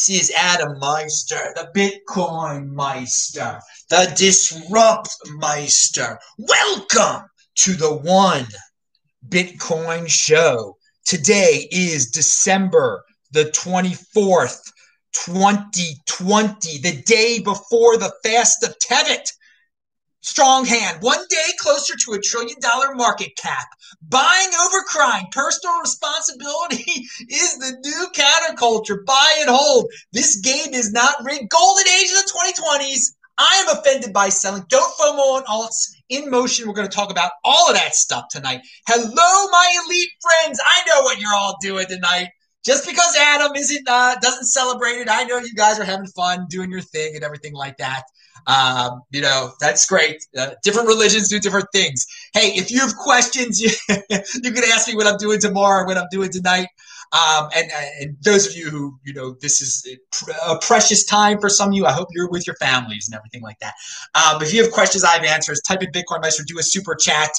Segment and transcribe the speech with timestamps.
[0.00, 3.60] This is Adam Meister, the Bitcoin Meister,
[3.90, 6.18] the Disrupt Meister.
[6.38, 8.46] Welcome to the One
[9.28, 10.78] Bitcoin Show.
[11.04, 14.62] Today is December the 24th,
[15.12, 19.30] 2020, the day before the Fast of Tevet.
[20.22, 23.66] Strong hand, one day closer to a trillion dollar market cap.
[24.02, 25.24] Buying over crime.
[25.32, 26.84] Personal responsibility
[27.28, 29.04] is the new counterculture.
[29.06, 29.86] Buy and hold.
[30.12, 31.48] This game is not rigged.
[31.48, 33.12] Golden age of the 2020s.
[33.38, 34.64] I am offended by selling.
[34.68, 35.90] Don't FOMO on alts.
[36.10, 38.60] In motion, we're going to talk about all of that stuff tonight.
[38.86, 40.60] Hello, my elite friends.
[40.62, 42.28] I know what you're all doing tonight.
[42.62, 46.46] Just because Adam isn't uh, doesn't celebrate it, I know you guys are having fun
[46.50, 48.02] doing your thing and everything like that.
[48.46, 50.24] Um, you know, that's great.
[50.36, 52.06] Uh, different religions do different things.
[52.34, 55.96] Hey, if you have questions, you, you can ask me what I'm doing tomorrow, what
[55.98, 56.68] I'm doing tonight.
[57.12, 59.84] Um, and, and those of you who, you know, this is
[60.46, 61.86] a precious time for some of you.
[61.86, 63.74] I hope you're with your families and everything like that.
[64.14, 65.60] Um, if you have questions, I have answers.
[65.66, 67.30] Type in Bitcoin Meister, do a super chat.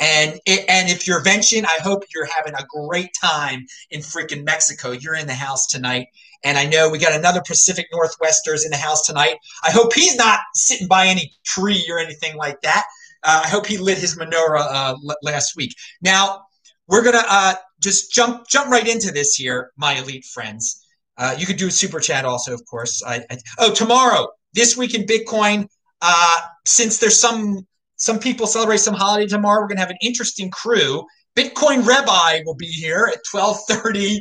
[0.00, 4.92] And and if you're venturing, I hope you're having a great time in freaking Mexico.
[4.92, 6.06] You're in the house tonight.
[6.44, 9.36] And I know we got another Pacific Northwesters in the house tonight.
[9.62, 12.84] I hope he's not sitting by any tree or anything like that.
[13.22, 15.74] Uh, I hope he lit his menorah uh, l- last week.
[16.00, 16.42] Now
[16.86, 20.84] we're gonna uh, just jump jump right into this here, my elite friends.
[21.18, 23.02] Uh, you could do a super chat also, of course.
[23.06, 25.68] I, I, oh, tomorrow, this week in Bitcoin.
[26.02, 30.50] Uh, since there's some some people celebrate some holiday tomorrow, we're gonna have an interesting
[30.50, 31.04] crew
[31.36, 34.18] Bitcoin Rabbi will be here at 12:30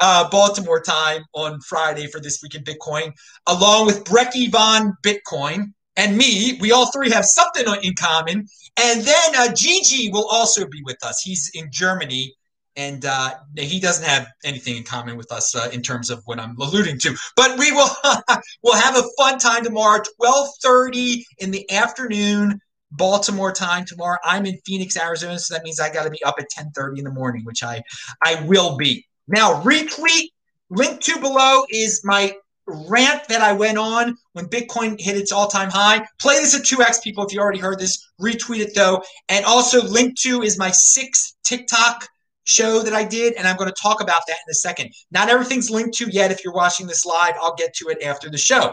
[0.00, 3.12] uh, Baltimore time on Friday for this week in Bitcoin,
[3.46, 6.58] along with Brekkie Von Bitcoin and me.
[6.60, 8.46] We all three have something in common.
[8.76, 11.20] And then uh, Gigi will also be with us.
[11.22, 12.32] He's in Germany,
[12.76, 16.38] and uh, he doesn't have anything in common with us uh, in terms of what
[16.38, 17.16] I'm alluding to.
[17.36, 17.90] But we will
[18.62, 22.60] we'll have a fun time tomorrow, 12:30 in the afternoon
[22.92, 24.18] Baltimore time tomorrow.
[24.24, 27.04] I'm in Phoenix, Arizona, so that means I got to be up at 10:30 in
[27.04, 27.82] the morning, which I
[28.22, 29.06] I will be.
[29.28, 30.28] Now, retweet
[30.70, 32.34] link to below is my
[32.66, 36.06] rant that I went on when Bitcoin hit its all-time high.
[36.20, 38.08] Play this at 2x people if you already heard this.
[38.20, 39.02] Retweet it though.
[39.28, 42.08] And also link to is my sixth TikTok
[42.44, 44.90] show that I did, and I'm going to talk about that in a second.
[45.10, 46.30] Not everything's linked to yet.
[46.32, 48.72] If you're watching this live, I'll get to it after the show.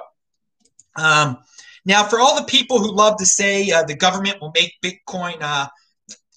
[0.95, 1.37] Um,
[1.85, 5.37] now, for all the people who love to say uh, the government will make Bitcoin
[5.41, 5.67] uh,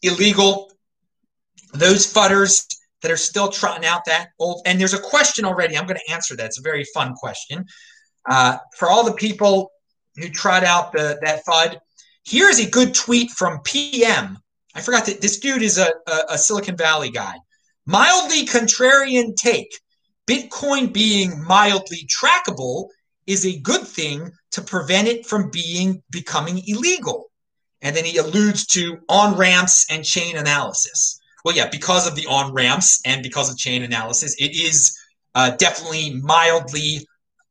[0.02, 0.70] illegal,
[1.74, 2.66] those fudders
[3.02, 5.76] that are still trotting out that old, and there's a question already.
[5.76, 6.46] I'm going to answer that.
[6.46, 7.64] It's a very fun question.
[8.28, 9.72] Uh, for all the people
[10.16, 11.78] who trot out the that FUD,
[12.24, 14.38] here's a good tweet from PM.
[14.74, 17.34] I forgot that this dude is a, a, a Silicon Valley guy.
[17.86, 19.68] Mildly contrarian take.
[20.28, 22.86] Bitcoin being mildly trackable
[23.26, 27.30] is a good thing to prevent it from being becoming illegal.
[27.80, 31.18] And then he alludes to on ramps and Chainalysis.
[31.44, 34.96] Well, yeah, because of the on ramps and because of Chainalysis, it is
[35.34, 37.06] uh, definitely mildly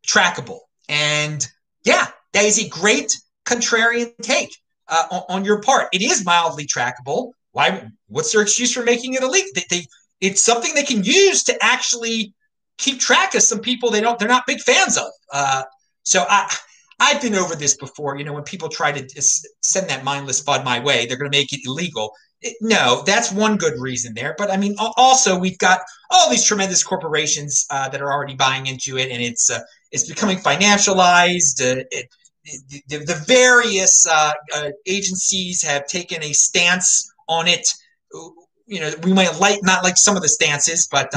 [0.07, 0.59] trackable.
[0.87, 1.45] And
[1.83, 3.15] yeah, that is a great
[3.45, 4.55] contrarian take
[4.87, 5.89] uh, on, on, your part.
[5.91, 7.31] It is mildly trackable.
[7.51, 7.89] Why?
[8.07, 9.49] What's their excuse for making it illegal?
[9.55, 9.85] They, they,
[10.21, 12.33] it's something they can use to actually
[12.81, 15.11] keep track of some people they don't they're not big fans of.
[15.31, 15.63] Uh,
[16.03, 16.53] so I
[16.99, 18.17] I've been over this before.
[18.17, 19.21] You know, when people try to
[19.61, 22.13] send that mindless FUD my way, they're going to make it illegal.
[22.41, 24.35] It, no, that's one good reason there.
[24.37, 25.81] But I mean, also we've got
[26.11, 29.59] all these tremendous corporations uh, that are already buying into it, and it's uh,
[29.91, 31.61] it's becoming financialized.
[31.61, 32.07] Uh, it,
[32.87, 37.67] the, the, various uh, uh, agencies have taken a stance on it.
[38.65, 41.11] You know, we might like not like some of the stances, but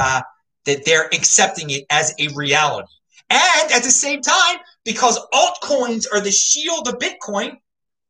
[0.67, 2.89] that they're accepting it as a reality.
[3.31, 7.57] And at the same time, because altcoins are the shield of Bitcoin,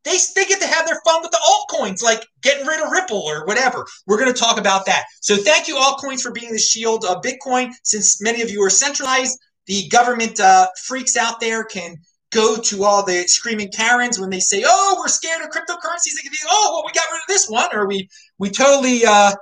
[0.05, 3.23] they, they get to have their fun with the altcoins, like getting rid of Ripple
[3.23, 3.87] or whatever.
[4.07, 5.05] We're going to talk about that.
[5.21, 7.73] So thank you, altcoins, for being the shield of Bitcoin.
[7.85, 11.97] Since many of you are centralized, the government uh, freaks out there can
[12.31, 16.23] go to all the screaming Karens when they say, "Oh, we're scared of cryptocurrencies." They
[16.23, 18.09] can be, "Oh, well, we got rid of this one," or "We
[18.39, 19.33] we totally uh,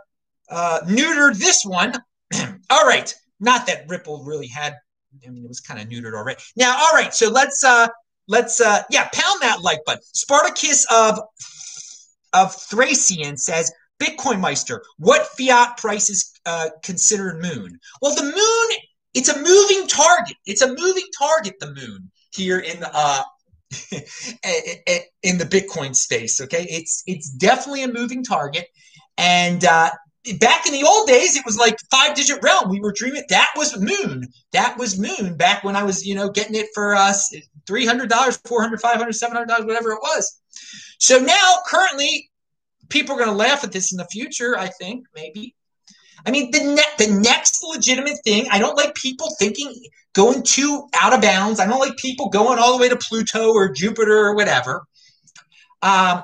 [0.48, 1.94] uh, neutered this one."
[2.70, 3.14] all right.
[3.40, 4.74] Not that Ripple really had.
[5.26, 6.40] I mean, it was kind of neutered already.
[6.56, 7.14] Now, all right.
[7.14, 7.88] So let's uh
[8.28, 10.02] let's uh yeah pound that like button.
[10.14, 11.18] Spartacus of
[12.32, 13.70] of Thracian says
[14.02, 17.78] Bitcoin Meister, what fiat price is uh, considered moon?
[18.00, 18.78] Well, the moon,
[19.14, 20.36] it's a moving target.
[20.46, 23.22] It's a moving target, the moon, here in the uh,
[25.22, 26.40] in the Bitcoin space.
[26.40, 28.66] Okay, it's it's definitely a moving target,
[29.18, 29.90] and uh,
[30.38, 32.70] back in the old days, it was like five digit realm.
[32.70, 33.24] We were dreaming.
[33.28, 34.28] That was moon.
[34.52, 37.34] That was moon back when I was, you know, getting it for us
[37.68, 40.40] $300, $400, $500, $700, whatever it was.
[40.98, 42.30] So now, currently,
[42.88, 45.56] people are going to laugh at this in the future, I think, maybe.
[46.24, 49.74] I mean, the, ne- the next legitimate thing, I don't like people thinking,
[50.12, 51.58] going too out of bounds.
[51.58, 54.84] I don't like people going all the way to Pluto or Jupiter or whatever.
[55.80, 56.22] Um,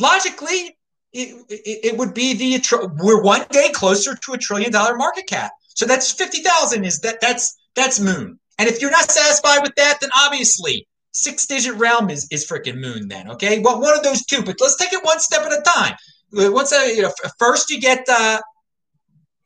[0.00, 0.77] logically,
[1.18, 5.26] it, it, it, would be the we're one day closer to a trillion dollar market
[5.26, 5.52] cap.
[5.74, 6.84] So that's fifty thousand.
[6.84, 8.38] Is that that's that's moon?
[8.58, 12.80] And if you're not satisfied with that, then obviously six digit realm is is freaking
[12.80, 13.08] moon.
[13.08, 14.42] Then okay, well one of those two.
[14.42, 15.96] But let's take it one step at a time.
[16.32, 18.40] Once a, you know, first you get uh,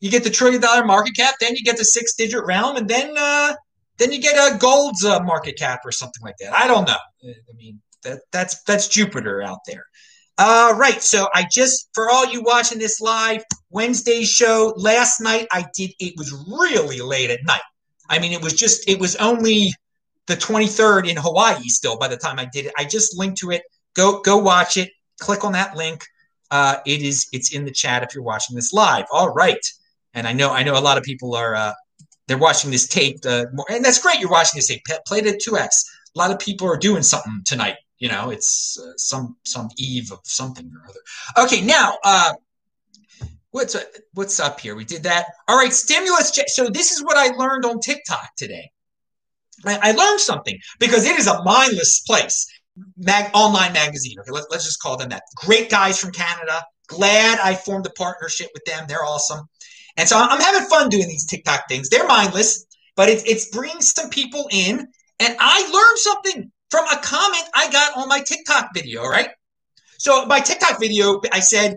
[0.00, 2.88] you get the trillion dollar market cap, then you get the six digit realm, and
[2.88, 3.54] then uh,
[3.98, 6.52] then you get a gold's uh, market cap or something like that.
[6.52, 6.96] I don't know.
[7.24, 9.84] I mean that that's that's Jupiter out there.
[10.44, 15.46] All right, so I just for all you watching this live Wednesday show last night,
[15.52, 15.92] I did.
[16.00, 17.60] It was really late at night.
[18.10, 19.72] I mean, it was just it was only
[20.26, 22.72] the 23rd in Hawaii still by the time I did it.
[22.76, 23.62] I just linked to it.
[23.94, 24.90] Go go watch it.
[25.20, 26.04] Click on that link.
[26.50, 29.04] Uh, it is it's in the chat if you're watching this live.
[29.12, 29.64] All right,
[30.12, 31.72] and I know I know a lot of people are uh,
[32.26, 33.18] they're watching this tape.
[33.24, 34.18] Uh, more, and that's great.
[34.18, 34.82] You're watching this tape.
[35.06, 35.84] Play it at two x.
[36.16, 40.10] A lot of people are doing something tonight you know, it's uh, some some eve
[40.10, 41.46] of something or other.
[41.46, 42.32] Okay, now uh,
[43.52, 43.84] what's uh,
[44.14, 44.74] what's up here?
[44.74, 45.26] We did that.
[45.46, 46.48] All right, stimulus check.
[46.48, 48.72] So this is what I learned on TikTok today.
[49.64, 52.44] I, I learned something because it is a mindless place.
[52.96, 54.18] Mag online magazine.
[54.18, 55.22] Okay, let, let's just call them that.
[55.36, 56.60] Great guys from Canada.
[56.88, 58.84] Glad I formed a partnership with them.
[58.88, 59.46] They're awesome.
[59.96, 61.88] And so I'm having fun doing these TikTok things.
[61.88, 62.66] They're mindless,
[62.96, 64.88] but it's it's bringing some people in.
[65.20, 69.28] And I learned something from a comment I got on my TikTok video, right?
[69.98, 71.76] So my TikTok video, I said,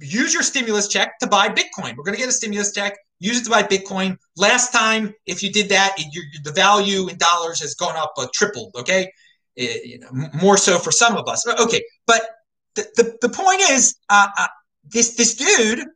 [0.00, 1.96] use your stimulus check to buy Bitcoin.
[1.96, 2.96] We're going to get a stimulus check.
[3.20, 4.16] Use it to buy Bitcoin.
[4.38, 8.26] Last time, if you did that, it, the value in dollars has gone up, uh,
[8.32, 8.74] tripled.
[8.74, 9.12] Okay,
[9.54, 10.08] it, you know,
[10.42, 11.46] more so for some of us.
[11.46, 12.22] Okay, but
[12.74, 14.46] the, the, the point is, uh, uh,
[14.84, 15.86] this this dude,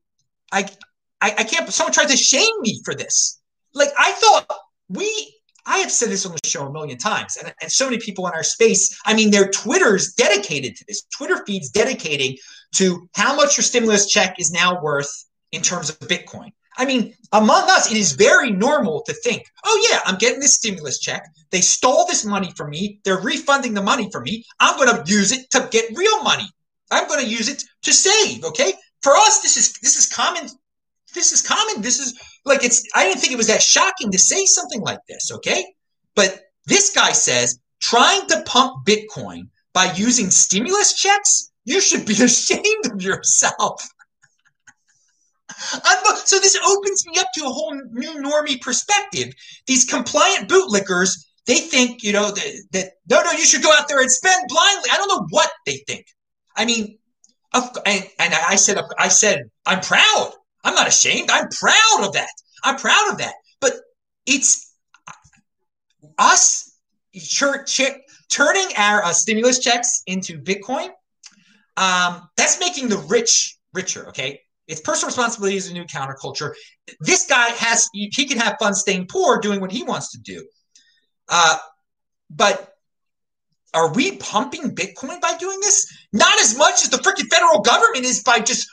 [0.53, 0.69] I,
[1.21, 1.69] I I can't.
[1.73, 3.41] Someone tried to shame me for this.
[3.75, 4.47] Like I thought
[4.89, 5.36] we
[5.67, 8.27] I have said this on the show a million times, and, and so many people
[8.27, 8.99] in our space.
[9.05, 11.03] I mean, their Twitter's dedicated to this.
[11.15, 12.37] Twitter feeds dedicating
[12.75, 15.11] to how much your stimulus check is now worth
[15.53, 16.53] in terms of Bitcoin.
[16.79, 20.55] I mean, among us, it is very normal to think, oh, yeah, I'm getting this
[20.55, 21.27] stimulus check.
[21.51, 23.01] They stole this money from me.
[23.05, 24.45] They're refunding the money from me.
[24.61, 26.49] I'm going to use it to get real money.
[26.91, 28.45] I'm going to use it to save.
[28.45, 28.75] Okay.
[29.03, 30.49] For us, this is this is common.
[31.17, 31.81] This is common.
[31.81, 32.15] This is
[32.45, 35.65] like it's I didn't think it was that shocking to say something like this, okay?
[36.15, 42.13] But this guy says trying to pump Bitcoin by using stimulus checks, you should be
[42.23, 43.83] ashamed of yourself.
[46.25, 49.33] so this opens me up to a whole new normie perspective.
[49.67, 51.17] These compliant bootlickers,
[51.47, 54.49] they think, you know, that, that no, no, you should go out there and spend
[54.49, 54.91] blindly.
[54.93, 56.07] I don't know what they think.
[56.55, 56.99] I mean,
[57.55, 60.33] and, and I said, I said, I'm proud.
[60.67, 61.31] I'm not ashamed.
[61.31, 62.29] I'm proud of that.
[62.65, 63.35] I'm proud of that.
[63.61, 63.75] But
[64.27, 64.75] it's
[66.19, 66.77] us
[68.29, 70.89] turning our uh, stimulus checks into Bitcoin.
[71.77, 74.09] Um, that's making the rich richer.
[74.09, 76.53] Okay, it's personal responsibility is a new counterculture.
[76.99, 80.45] This guy has he can have fun staying poor doing what he wants to do.
[81.29, 81.59] Uh,
[82.29, 82.73] but
[83.73, 85.87] are we pumping Bitcoin by doing this?
[86.13, 88.67] Not as much as the freaking federal government is by just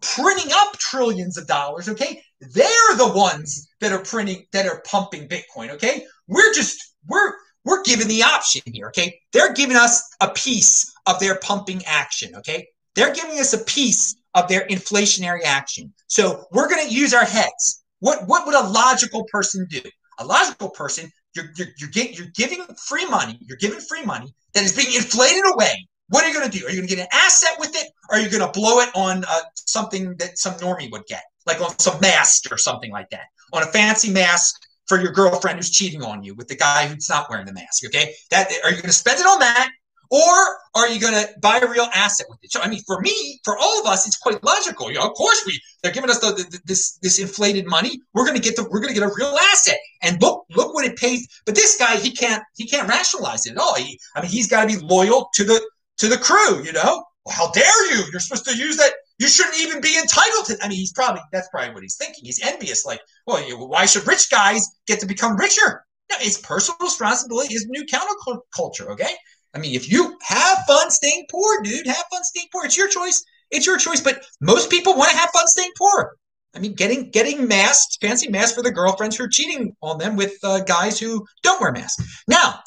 [0.00, 2.22] printing up trillions of dollars, okay?
[2.40, 6.04] They're the ones that are printing that are pumping Bitcoin, okay?
[6.26, 7.32] We're just we're
[7.64, 9.18] we're given the option here, okay?
[9.32, 12.66] They're giving us a piece of their pumping action, okay?
[12.94, 15.92] They're giving us a piece of their inflationary action.
[16.06, 17.84] So we're going to use our heads.
[18.00, 19.80] What what would a logical person do?
[20.18, 23.38] A logical person, you're you're you're, get, you're giving free money.
[23.40, 26.64] You're giving free money that is being inflated away what are you going to do?
[26.66, 27.90] Are you going to get an asset with it?
[28.16, 31.60] Are you going to blow it on uh, something that some normie would get, like
[31.60, 34.54] on some mask or something like that, on a fancy mask
[34.86, 37.84] for your girlfriend who's cheating on you with the guy who's not wearing the mask?
[37.84, 39.68] Okay, that are you going to spend it on that,
[40.10, 42.52] or are you going to buy a real asset with it?
[42.52, 44.90] So, I mean, for me, for all of us, it's quite logical.
[44.90, 48.00] You know, of course, we they're giving us the, the, this this inflated money.
[48.14, 50.72] We're going to get the we're going to get a real asset, and look look
[50.72, 51.28] what it pays.
[51.44, 53.74] But this guy, he can't he can't rationalize it at all.
[53.74, 55.60] He, I mean, he's got to be loyal to the
[55.98, 57.04] to the crew, you know?
[57.26, 58.04] Well, how dare you?
[58.12, 58.92] You're supposed to use that.
[59.18, 60.58] You shouldn't even be entitled to.
[60.62, 62.24] I mean, he's probably that's probably what he's thinking.
[62.24, 65.84] He's envious, like, well, why should rich guys get to become richer?
[66.20, 67.52] It's personal responsibility.
[67.54, 68.92] Is new counterculture.
[68.92, 69.12] Okay,
[69.52, 72.64] I mean, if you have fun staying poor, dude, have fun staying poor.
[72.64, 73.24] It's your choice.
[73.50, 74.00] It's your choice.
[74.00, 76.16] But most people want to have fun staying poor.
[76.54, 80.14] I mean, getting getting masks, fancy masks for the girlfriends who are cheating on them
[80.14, 82.22] with uh, guys who don't wear masks.
[82.28, 82.60] Now,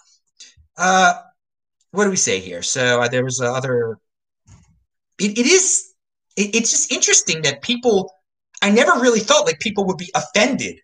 [0.75, 1.13] uh,
[1.91, 2.61] what do we say here?
[2.61, 3.97] So uh, there was other.
[5.19, 5.93] It, it is.
[6.35, 8.11] It, it's just interesting that people.
[8.61, 10.79] I never really felt like people would be offended,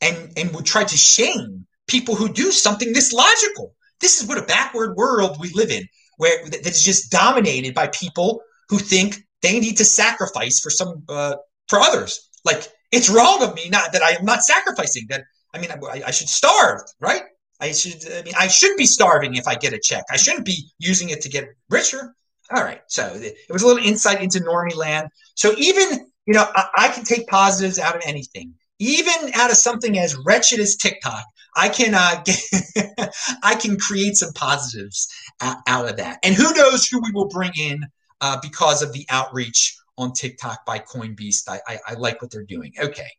[0.00, 3.74] and and would try to shame people who do something this logical.
[4.00, 7.88] This is what a backward world we live in, where that is just dominated by
[7.88, 11.36] people who think they need to sacrifice for some uh,
[11.68, 12.30] for others.
[12.44, 15.06] Like it's wrong of me not that I am not sacrificing.
[15.08, 17.22] That I mean, I, I should starve, right?
[17.60, 18.10] I should.
[18.10, 20.04] I mean, I should be starving if I get a check.
[20.10, 22.14] I shouldn't be using it to get richer.
[22.52, 22.82] All right.
[22.88, 25.08] So it was a little insight into normie land.
[25.34, 29.56] So even you know, I, I can take positives out of anything, even out of
[29.56, 31.24] something as wretched as TikTok.
[31.56, 33.10] I can uh, get,
[33.42, 35.08] I can create some positives
[35.40, 36.20] out of that.
[36.22, 37.84] And who knows who we will bring in
[38.20, 41.48] uh, because of the outreach on TikTok by CoinBeast.
[41.48, 42.72] I, I, I like what they're doing.
[42.80, 43.10] Okay.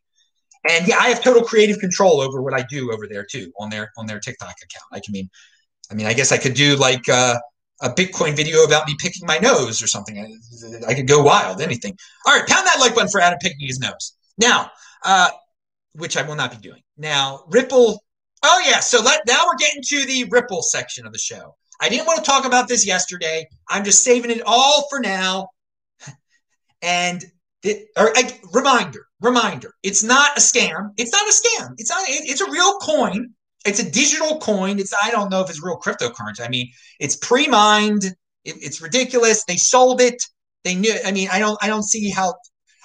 [0.70, 3.68] And yeah, I have total creative control over what I do over there too on
[3.68, 4.84] their on their TikTok account.
[4.92, 5.28] I can mean,
[5.90, 7.38] I mean, I guess I could do like uh,
[7.82, 10.18] a Bitcoin video about me picking my nose or something.
[10.18, 11.96] I, I, could go wild, anything.
[12.26, 14.16] All right, pound that like button for Adam picking his nose.
[14.38, 14.70] Now,
[15.04, 15.30] uh,
[15.94, 16.80] which I will not be doing.
[16.96, 18.02] Now, Ripple.
[18.44, 21.54] Oh yeah, so let now we're getting to the Ripple section of the show.
[21.80, 23.46] I didn't want to talk about this yesterday.
[23.68, 25.48] I'm just saving it all for now.
[26.84, 27.24] And
[27.62, 30.90] it, or, I, reminder, reminder, it's not a scam.
[30.96, 31.74] It's not a scam.
[31.78, 32.02] It's not.
[32.08, 33.34] It, it's a real coin.
[33.64, 34.78] It's a digital coin.
[34.78, 36.44] It's I don't know if it's real cryptocurrency.
[36.44, 38.04] I mean, it's pre-mined.
[38.04, 38.14] It,
[38.44, 39.44] it's ridiculous.
[39.44, 40.22] They sold it.
[40.64, 40.94] They knew.
[41.04, 41.58] I mean, I don't.
[41.62, 42.34] I don't see how.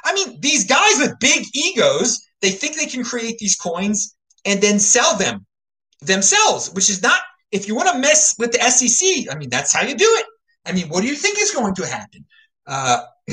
[0.04, 4.16] I mean, these guys with big egos, they think they can create these coins
[4.46, 5.46] and then sell them
[6.02, 7.20] themselves, which is not.
[7.52, 10.26] If you want to mess with the SEC, I mean, that's how you do it.
[10.66, 12.26] I mean, what do you think is going to happen?
[12.68, 13.04] Uh,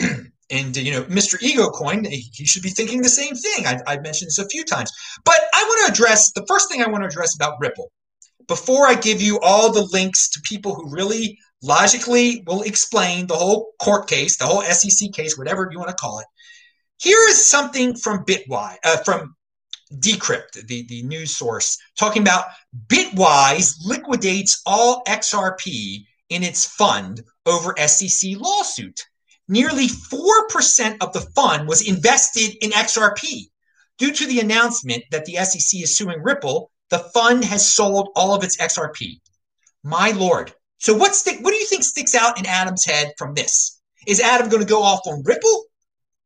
[0.50, 1.40] And you know, Mr.
[1.42, 3.66] Ego Coin, he should be thinking the same thing.
[3.66, 4.90] I've, I've mentioned this a few times.
[5.24, 7.90] But I want to address the first thing I want to address about Ripple
[8.46, 13.36] before I give you all the links to people who really logically will explain the
[13.36, 16.26] whole court case, the whole SEC case, whatever you want to call it.
[16.98, 19.34] Here is something from Bitwise, uh, from
[19.94, 22.46] Decrypt, the, the news source, talking about
[22.86, 29.04] Bitwise liquidates all XRP in its fund over SEC lawsuit
[29.48, 33.50] nearly 4% of the fund was invested in XRP.
[33.98, 38.34] Due to the announcement that the SEC is suing Ripple, the fund has sold all
[38.34, 39.20] of its XRP.
[39.82, 40.52] My lord.
[40.78, 43.80] So what stick what do you think sticks out in Adam's head from this?
[44.06, 45.64] Is Adam going to go off on Ripple?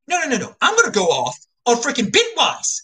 [0.09, 0.55] No, no, no, no.
[0.61, 2.83] I'm going to go off on freaking Bitwise.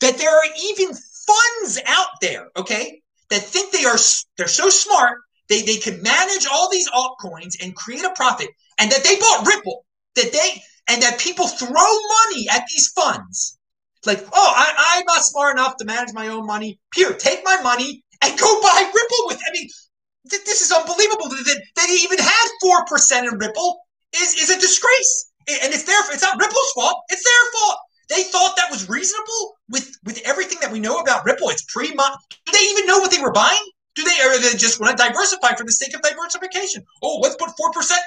[0.00, 3.98] That there are even funds out there, okay, that think they are
[4.36, 5.18] they're so smart
[5.52, 9.46] they they can manage all these altcoins and create a profit and that they bought
[9.46, 9.84] Ripple,
[10.16, 13.58] that they and that people throw money at these funds.
[14.04, 16.80] Like, oh, I, I'm not smart enough to manage my own money.
[16.94, 19.38] Here, take my money and go buy Ripple with.
[19.46, 19.68] I mean,
[20.30, 23.78] th- this is unbelievable that, that they even had four percent in Ripple
[24.16, 26.96] is is a disgrace, and it's their it's not Ripple's fault.
[27.10, 27.78] It's their fault.
[28.08, 31.50] They thought that was reasonable with with everything that we know about Ripple.
[31.50, 33.62] It's pre Do they even know what they were buying?
[33.94, 36.84] Do they or they just want to diversify for the sake of diversification?
[37.02, 38.00] Oh, let's put four percent.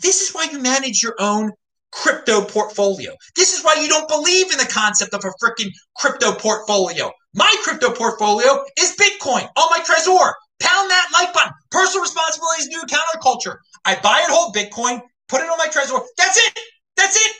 [0.00, 1.52] This is why you manage your own
[1.92, 3.12] crypto portfolio.
[3.36, 7.10] This is why you don't believe in the concept of a freaking crypto portfolio.
[7.34, 10.32] My crypto portfolio is Bitcoin on my Trezor.
[10.60, 11.52] Pound that like button.
[11.70, 13.56] Personal responsibility is new counterculture.
[13.84, 16.00] I buy and hold Bitcoin, put it on my Trezor.
[16.16, 16.58] That's it.
[16.96, 17.32] That's it.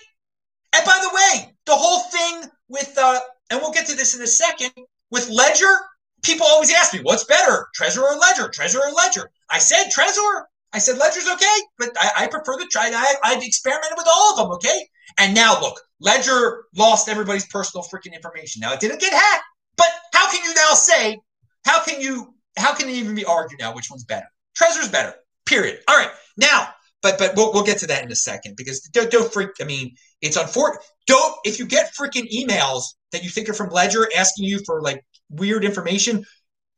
[0.74, 4.22] And by the way, the whole thing with, uh, and we'll get to this in
[4.22, 4.72] a second,
[5.10, 5.78] with Ledger,
[6.24, 8.48] people always ask me, what's better, Trezor or Ledger?
[8.48, 9.30] Trezor or Ledger?
[9.50, 12.90] I said Trezor I said, Ledger's okay, but I, I prefer the try.
[12.92, 14.88] I, I've experimented with all of them, okay?
[15.18, 18.58] And now look, Ledger lost everybody's personal freaking information.
[18.60, 19.44] Now it didn't get hacked,
[19.76, 21.16] but how can you now say,
[21.64, 24.26] how can you, how can it even be argued now which one's better?
[24.58, 25.14] Trezor's better,
[25.46, 25.78] period.
[25.86, 26.70] All right, now,
[27.02, 29.50] but but we'll, we'll get to that in a second because don't, don't freak.
[29.60, 30.82] I mean, it's unfortunate.
[31.06, 34.80] Don't if you get freaking emails that you think are from Ledger asking you for
[34.80, 36.24] like weird information,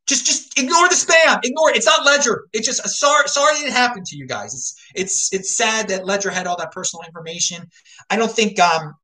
[0.06, 1.40] just just ignore the spam.
[1.44, 1.76] Ignore it.
[1.76, 2.46] It's not Ledger.
[2.52, 4.54] It's just sorry sorry it happened to you guys.
[4.54, 7.68] It's it's it's sad that Ledger had all that personal information.
[8.10, 8.94] I don't think um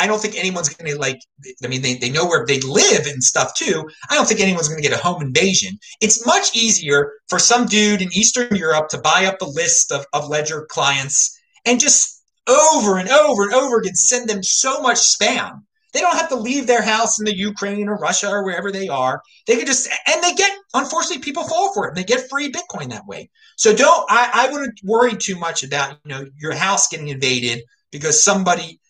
[0.00, 1.20] I don't think anyone's going to like.
[1.64, 3.88] I mean, they, they know where they live and stuff too.
[4.10, 5.78] I don't think anyone's going to get a home invasion.
[6.00, 10.04] It's much easier for some dude in Eastern Europe to buy up a list of,
[10.12, 14.96] of Ledger clients and just over and over and over again send them so much
[14.96, 18.70] spam They don't have to leave their house in the Ukraine or Russia or wherever
[18.70, 19.22] they are.
[19.46, 21.88] They can just and they get unfortunately people fall for it.
[21.88, 23.30] and They get free Bitcoin that way.
[23.56, 27.62] So don't I, I wouldn't worry too much about you know your house getting invaded
[27.90, 28.80] because somebody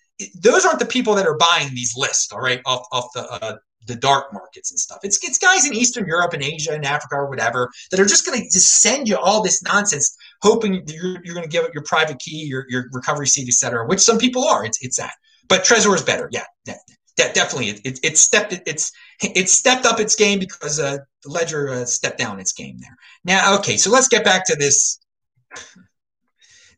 [0.40, 3.56] those aren't the people that are buying these lists, all right, off off the uh,
[3.86, 4.98] the dark markets and stuff.
[5.02, 8.26] It's it's guys in Eastern Europe and Asia and Africa or whatever that are just
[8.26, 11.74] going to just send you all this nonsense, hoping you're, you're going to give up
[11.74, 13.86] your private key, your your recovery seed, etc.
[13.86, 14.64] Which some people are.
[14.64, 15.12] It's it's that.
[15.48, 16.28] But Trezor is better.
[16.30, 16.78] Yeah, that,
[17.16, 17.70] that definitely.
[17.70, 21.84] It, it, it stepped it, it's it stepped up its game because uh, Ledger uh,
[21.84, 22.96] stepped down its game there.
[23.24, 25.00] Now, okay, so let's get back to this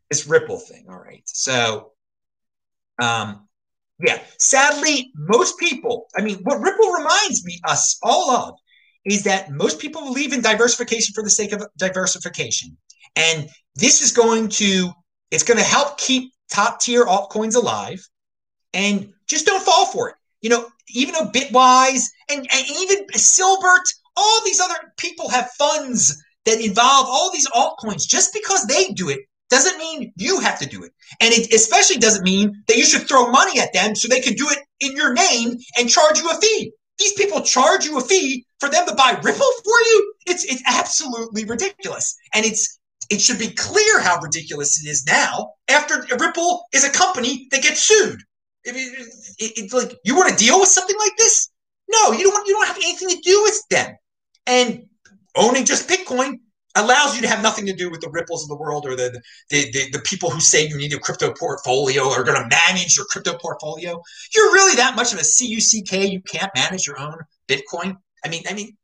[0.09, 0.85] this Ripple thing.
[0.89, 1.91] All right, so
[3.01, 3.47] um,
[3.99, 6.07] yeah, sadly, most people.
[6.15, 8.55] I mean, what Ripple reminds me us all of
[9.05, 12.77] is that most people believe in diversification for the sake of diversification,
[13.15, 14.91] and this is going to
[15.29, 18.05] it's going to help keep top tier altcoins alive
[18.73, 20.15] and just don't fall for it.
[20.41, 23.85] You know, even though Bitwise and, and even Silbert,
[24.17, 28.07] all these other people have funds that involve all these altcoins.
[28.07, 30.91] Just because they do it doesn't mean you have to do it.
[31.19, 34.33] And it especially doesn't mean that you should throw money at them so they can
[34.33, 36.71] do it in your name and charge you a fee.
[36.97, 40.13] These people charge you a fee for them to buy Ripple for you.
[40.27, 42.15] It's it's absolutely ridiculous.
[42.33, 46.91] And it's it should be clear how ridiculous it is now after Ripple is a
[46.91, 48.21] company that gets sued.
[48.63, 48.75] It,
[49.39, 51.49] it, it's like you want to deal with something like this?
[51.89, 52.33] No, you don't.
[52.33, 53.95] Want, you don't have anything to do with them.
[54.45, 54.85] And
[55.35, 56.39] owning just Bitcoin
[56.75, 59.21] allows you to have nothing to do with the ripples of the world or the
[59.49, 62.57] the, the, the people who say you need a crypto portfolio or are going to
[62.67, 64.01] manage your crypto portfolio.
[64.33, 66.11] You're really that much of a CUCK.
[66.11, 67.97] You can't manage your own Bitcoin.
[68.23, 68.77] I mean, I mean,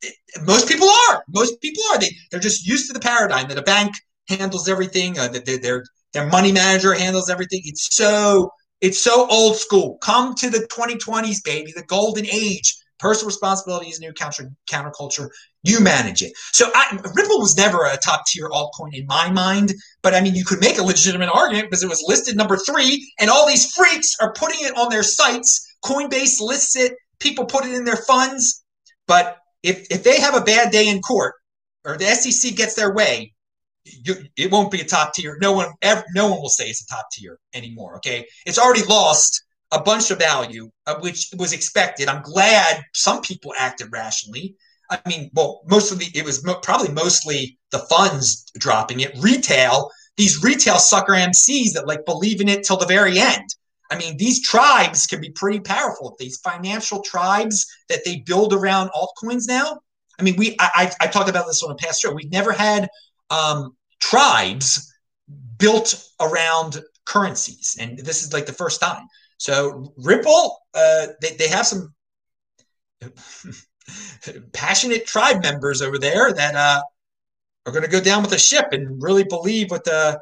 [0.46, 1.24] most people are.
[1.30, 2.00] Most people are.
[2.00, 3.94] They they're just used to the paradigm that a bank
[4.28, 5.18] handles everything.
[5.18, 7.62] Uh, that their their money manager handles everything.
[7.64, 9.98] It's so it's so old school.
[10.02, 12.76] Come to the 2020s, baby, the golden age.
[13.00, 15.30] Personal responsibility is new counter counterculture.
[15.64, 16.34] You manage it.
[16.52, 20.34] So I, Ripple was never a top tier altcoin in my mind, but I mean,
[20.34, 23.72] you could make a legitimate argument because it was listed number three, and all these
[23.72, 25.64] freaks are putting it on their sites.
[25.84, 26.94] Coinbase lists it.
[27.20, 28.64] People put it in their funds.
[29.08, 31.36] But if if they have a bad day in court,
[31.86, 33.34] or the SEC gets their way,
[34.04, 35.38] you, it won't be a top tier.
[35.42, 37.98] No one ever, no one will say it's a top tier anymore.
[37.98, 42.08] Okay, it's already lost a bunch of value, uh, which was expected.
[42.08, 44.56] I'm glad some people acted rationally.
[44.90, 49.18] I mean, well, most of the it was mo- probably mostly the funds dropping it.
[49.20, 53.50] Retail, these retail sucker MCs that like believe in it till the very end.
[53.90, 56.16] I mean, these tribes can be pretty powerful.
[56.20, 59.80] These financial tribes that they build around altcoins now.
[60.20, 60.70] I mean, we I,
[61.00, 62.12] I, I talked about this on a past show.
[62.12, 62.90] We've never had
[63.30, 64.94] um, tribes
[65.58, 69.06] built around currencies, and this is like the first time.
[69.38, 71.94] So Ripple, uh, they they have some
[74.54, 76.82] passionate tribe members over there that uh,
[77.66, 80.20] are going to go down with the ship and really believe what the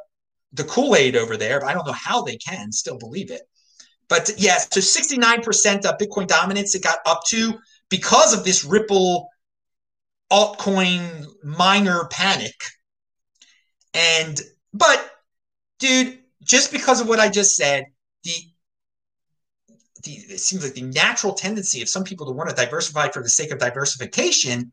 [0.53, 1.59] the Kool Aid over there.
[1.59, 3.41] But I don't know how they can still believe it.
[4.07, 7.55] But yes, yeah, so 69% of Bitcoin dominance it got up to
[7.89, 9.27] because of this Ripple
[10.31, 12.55] altcoin miner panic
[13.95, 14.41] and
[14.73, 15.11] but
[15.79, 17.85] dude, just because of what I just said,
[18.23, 18.33] the
[20.03, 23.23] the it seems like the natural tendency of some people to want to diversify for
[23.23, 24.71] the sake of diversification,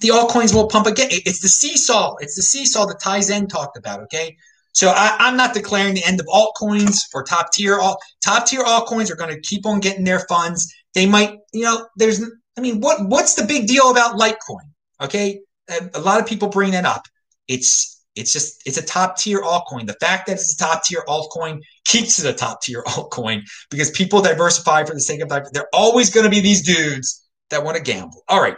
[0.00, 1.08] the altcoins will pump again.
[1.10, 2.16] It's the seesaw.
[2.20, 4.00] It's the seesaw that Tai Zen talked about.
[4.02, 4.36] Okay.
[4.72, 7.78] So I, am not declaring the end of altcoins for top tier.
[7.78, 10.72] All top tier altcoins are going to keep on getting their funds.
[10.94, 12.20] They might, you know, there's,
[12.56, 14.70] I mean, what what's the big deal about Litecoin?
[15.00, 17.02] Okay, a lot of people bring that up.
[17.46, 19.86] It's it's just it's a top tier altcoin.
[19.86, 23.90] The fact that it's a top tier altcoin keeps it a top tier altcoin because
[23.90, 25.28] people diversify for the sake of.
[25.28, 28.22] There are always going to be these dudes that want to gamble.
[28.28, 28.56] All right,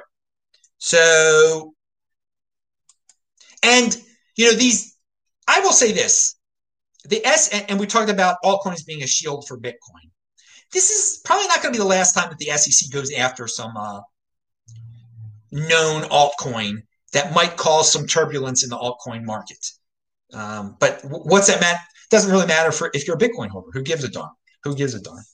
[0.79, 1.75] so
[3.63, 3.97] and
[4.37, 4.97] you know these.
[5.49, 6.37] I will say this:
[7.09, 10.11] the S and we talked about altcoins being a shield for Bitcoin.
[10.73, 13.47] This is probably not going to be the last time that the SEC goes after
[13.47, 14.01] some uh,
[15.53, 16.83] known altcoin
[17.17, 19.65] that might cause some turbulence in the altcoin market.
[20.35, 21.79] Um, but what's that matter?
[22.11, 23.69] Doesn't really matter for if you're a Bitcoin holder.
[23.73, 24.31] Who gives a darn?
[24.65, 25.25] Who gives a darn?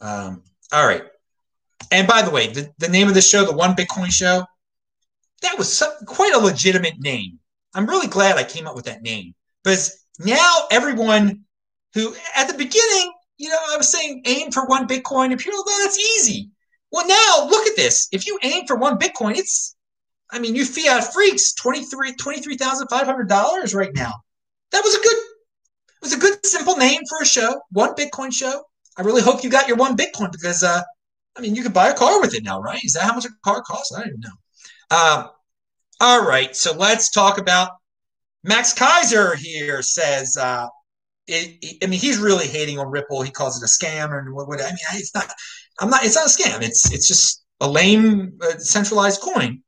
[0.00, 0.42] Um,
[0.72, 1.04] all right.
[1.92, 4.44] And by the way, the, the name of the show, the One Bitcoin Show,
[5.42, 7.38] that was quite a legitimate name.
[7.72, 11.44] I'm really glad I came up with that name because now everyone
[11.94, 15.62] who at the beginning, you know, I was saying aim for one Bitcoin, and people,
[15.64, 16.50] oh, that's easy.
[16.90, 18.08] Well, now look at this.
[18.10, 19.75] If you aim for one Bitcoin, it's
[20.30, 24.12] I mean, you fiat freaks, $23,500 $23, right now.
[24.72, 28.32] That was a good, it was a good simple name for a show, one Bitcoin
[28.32, 28.64] show.
[28.96, 30.82] I really hope you got your one Bitcoin because uh,
[31.36, 32.82] I mean you could buy a car with it now, right?
[32.82, 33.94] Is that how much a car costs?
[33.94, 34.96] I don't even know.
[34.96, 35.30] Um,
[36.00, 37.70] all right, so let's talk about
[38.44, 40.68] Max Keiser here says, uh,
[41.26, 43.22] it, it, I mean, he's really hating on Ripple.
[43.22, 44.46] He calls it a scam, and what?
[44.46, 45.28] what I mean, it's not.
[45.80, 46.04] I'm not.
[46.04, 46.62] It's not a scam.
[46.62, 49.62] It's it's just a lame uh, centralized coin.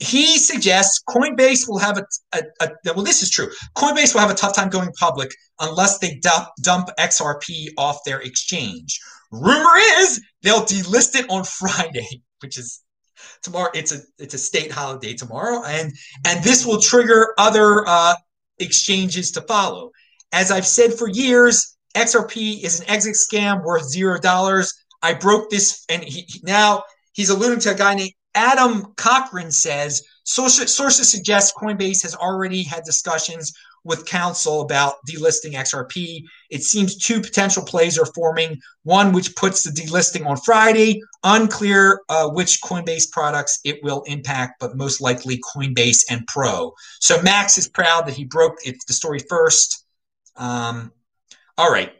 [0.00, 3.04] He suggests Coinbase will have a, a, a, well.
[3.04, 3.48] This is true.
[3.76, 5.30] Coinbase will have a tough time going public
[5.60, 8.98] unless they dump, dump XRP off their exchange.
[9.30, 12.82] Rumor is they'll delist it on Friday, which is
[13.42, 13.70] tomorrow.
[13.74, 15.92] It's a it's a state holiday tomorrow, and
[16.26, 18.14] and this will trigger other uh,
[18.58, 19.90] exchanges to follow.
[20.32, 24.74] As I've said for years, XRP is an exit scam worth zero dollars.
[25.02, 30.02] I broke this, and he, now he's alluding to a guy named Adam Cochran says
[30.24, 33.52] sources, suggest Coinbase has already had discussions
[33.84, 36.24] with counsel about delisting XRP.
[36.50, 38.60] It seems two potential plays are forming.
[38.82, 41.02] One which puts the delisting on Friday.
[41.22, 46.72] Unclear uh, which Coinbase products it will impact, but most likely Coinbase and Pro.
[47.00, 49.84] So Max is proud that he broke the story first.
[50.36, 50.90] Um,
[51.58, 51.92] all right.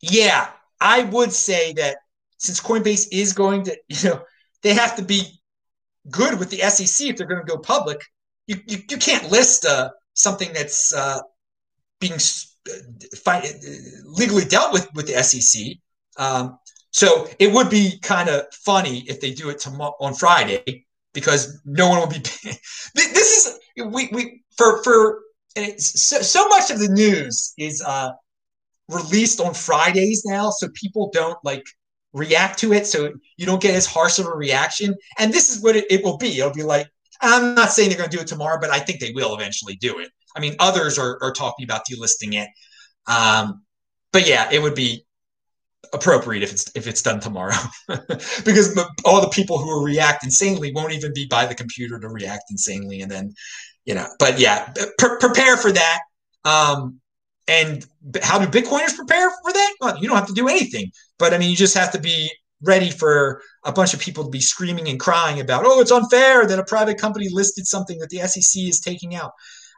[0.00, 0.48] Yeah,
[0.80, 1.96] I would say that
[2.36, 4.22] since Coinbase is going to, you know,
[4.62, 5.35] they have to be
[6.10, 8.00] good with the SEC if they're going to go public.
[8.46, 11.20] You, you, you can't list uh, something that's uh,
[12.00, 13.40] being uh,
[14.04, 15.76] legally dealt with with the SEC.
[16.16, 16.58] Um,
[16.90, 21.60] so it would be kind of funny if they do it tomorrow on Friday because
[21.64, 22.18] no one will be.
[22.94, 25.20] this is we we for for
[25.78, 28.12] so, so much of the news is uh,
[28.88, 31.64] released on Fridays now, so people don't like
[32.16, 34.94] react to it, so you don't get as harsh of a reaction.
[35.18, 36.38] And this is what it, it will be.
[36.38, 36.88] It'll be like,
[37.20, 39.76] I'm not saying they're going to do it tomorrow, but I think they will eventually
[39.76, 40.10] do it.
[40.36, 42.48] I mean, others are, are talking about delisting it.
[43.06, 43.62] Um,
[44.12, 45.06] but yeah, it would be
[45.92, 47.56] appropriate if it's if it's done tomorrow
[48.44, 52.08] because all the people who will react insanely won't even be by the computer to
[52.08, 53.32] react insanely and then
[53.84, 56.00] you know but yeah pre- prepare for that
[56.44, 57.00] um
[57.48, 57.86] and
[58.22, 59.74] how do bitcoiners prepare for that?
[59.80, 60.90] Well you don't have to do anything.
[61.18, 62.30] But i mean you just have to be
[62.62, 66.46] ready for a bunch of people to be screaming and crying about oh it's unfair
[66.46, 69.32] that a private company listed something that the sec is taking out.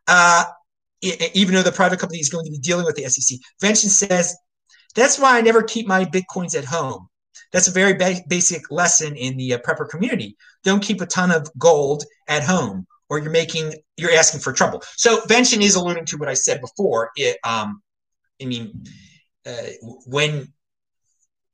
[0.07, 0.45] Uh,
[1.03, 4.37] even though the private company is going to be dealing with the sec vention says
[4.95, 7.09] that's why i never keep my bitcoins at home.
[7.53, 10.37] That's a very ba- basic lesson in the uh, prepper community.
[10.65, 14.83] Don't keep a ton of gold at home or you're making you're asking for trouble.
[14.97, 17.11] So Vention is alluding to what I said before.
[17.17, 17.83] It, um,
[18.41, 18.85] I mean,
[19.47, 19.63] uh,
[20.07, 20.53] when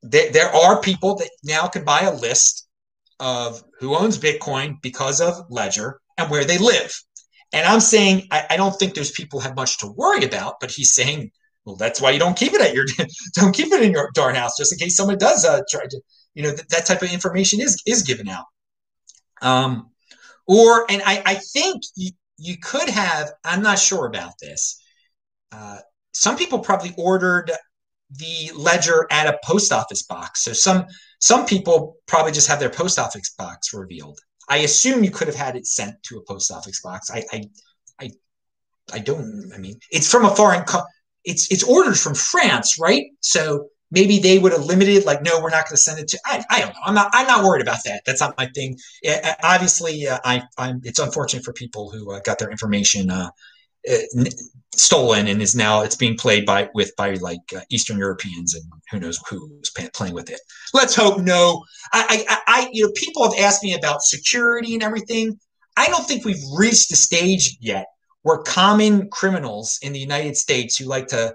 [0.03, 2.67] there, there are people that now can buy a list
[3.19, 6.93] of who owns Bitcoin because of Ledger and where they live.
[7.53, 10.71] And I'm saying I, I don't think those people have much to worry about, but
[10.71, 11.31] he's saying,
[11.63, 12.85] well, that's why you don't keep it at your
[13.33, 16.01] don't keep it in your darn house just in case someone does uh, try to,
[16.33, 18.45] you know, th- that type of information is is given out.
[19.41, 19.91] Um,
[20.47, 24.81] or, and I, I think you, you could have, I'm not sure about this.
[25.51, 25.79] Uh,
[26.13, 27.51] some people probably ordered
[28.11, 30.43] the ledger at a post office box.
[30.43, 30.85] So some
[31.19, 34.19] some people probably just have their post office box revealed.
[34.49, 37.09] I assume you could have had it sent to a post office box.
[37.11, 37.43] I I
[37.99, 38.09] I,
[38.93, 39.51] I don't.
[39.53, 40.63] I mean, it's from a foreign.
[40.63, 40.83] Co-
[41.23, 43.05] it's it's orders from France, right?
[43.21, 46.19] So maybe they would have limited like no we're not going to send it to
[46.25, 46.79] I, I don't know.
[46.85, 48.03] I'm not i'm not worried about that.
[48.05, 48.77] That's not my thing.
[49.01, 53.29] It, obviously uh, I, i'm it's unfortunate for people who uh, got their information uh,
[53.89, 54.23] uh
[54.75, 58.63] stolen and is now it's being played by with by like uh, eastern europeans and
[58.91, 60.39] who knows who's playing with it.
[60.73, 61.63] Let's hope no.
[61.93, 65.39] I, I i you know people have asked me about security and everything.
[65.77, 67.85] I don't think we've reached the stage yet
[68.23, 71.33] where common criminals in the united states who like to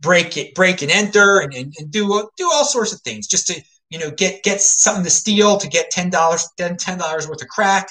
[0.00, 3.46] break it, break and enter, and, and, and do do all sorts of things just
[3.48, 7.42] to you know get get something to steal to get ten dollars ten dollars worth
[7.42, 7.88] of crack.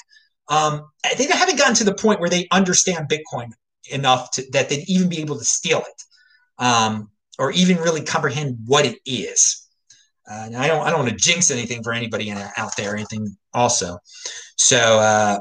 [0.50, 3.52] Um, they haven't gotten to the point where they understand Bitcoin
[3.92, 8.58] enough to, that they'd even be able to steal it, um, or even really comprehend
[8.66, 9.68] what it is.
[10.30, 13.38] Uh, I don't I don't want to jinx anything for anybody in, out there, anything
[13.54, 14.00] also.
[14.58, 15.40] So uh,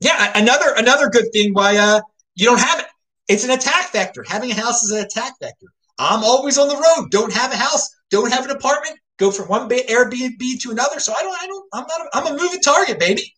[0.00, 2.00] yeah, another another good thing why uh,
[2.34, 2.86] you don't have it.
[3.28, 4.24] It's an attack vector.
[4.26, 5.66] Having a house is an attack vector.
[5.98, 7.10] I'm always on the road.
[7.10, 7.88] Don't have a house.
[8.10, 8.98] Don't have an apartment.
[9.18, 11.00] Go from one Airbnb to another.
[11.00, 11.36] So I don't.
[11.42, 11.64] I don't.
[11.72, 12.00] I'm not.
[12.00, 13.34] A, I'm a moving target, baby.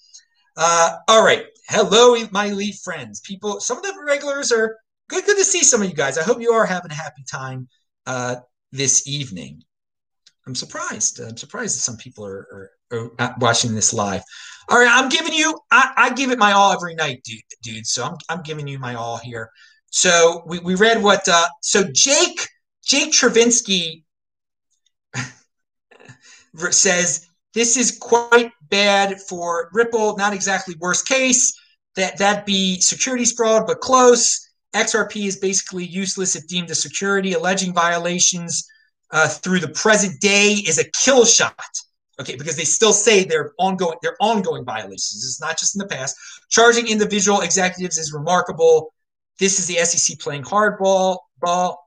[0.57, 1.45] Uh, all right.
[1.69, 3.21] Hello, my Leaf friends.
[3.21, 3.61] People.
[3.61, 4.77] Some of the regulars are
[5.09, 5.25] good.
[5.25, 6.19] Good to see some of you guys.
[6.19, 7.69] I hope you are having a happy time
[8.07, 8.37] uh,
[8.73, 9.63] this evening.
[10.47, 11.21] I'm surprised.
[11.21, 14.23] I'm surprised that some people are, are, are watching this live.
[14.69, 15.59] All right, I'm giving you.
[15.71, 17.41] I, I give it my all every night, dude.
[17.63, 19.51] dude so I'm I'm giving you my all here.
[19.91, 22.49] So we, we read what uh, so Jake
[22.91, 24.03] Jake Chervinsky
[26.71, 30.17] says this is quite bad for Ripple.
[30.17, 31.57] Not exactly worst case.
[31.95, 34.45] That that be securities fraud, but close.
[34.75, 37.35] XRP is basically useless if deemed a security.
[37.35, 38.67] Alleging violations
[39.13, 41.55] uh, through the present day is a kill shot.
[42.21, 45.25] Okay, because they still say they're ongoing, they're ongoing violations.
[45.25, 46.17] It's not just in the past.
[46.49, 48.93] Charging individual executives is remarkable.
[49.39, 51.19] This is the SEC playing hardball.
[51.41, 51.79] Ball.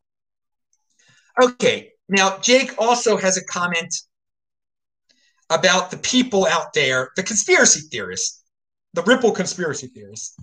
[1.41, 3.93] Okay, now Jake also has a comment
[5.49, 8.43] about the people out there, the conspiracy theorists,
[8.93, 10.35] the Ripple conspiracy theorists,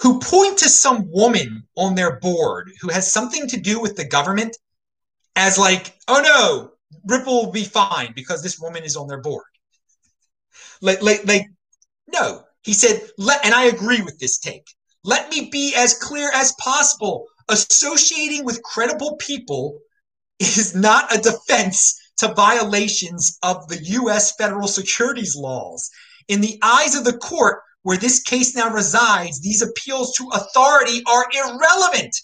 [0.00, 4.04] who point to some woman on their board who has something to do with the
[4.04, 4.56] government
[5.36, 6.70] as like, oh no,
[7.06, 9.44] Ripple will be fine because this woman is on their board.
[10.80, 11.46] Like, like, like
[12.12, 12.42] no.
[12.62, 14.66] He said, let, and I agree with this take.
[15.04, 17.26] Let me be as clear as possible.
[17.50, 19.78] Associating with credible people
[20.38, 24.34] is not a defense to violations of the U.S.
[24.36, 25.90] federal securities laws.
[26.28, 31.02] In the eyes of the court where this case now resides, these appeals to authority
[31.06, 32.16] are irrelevant.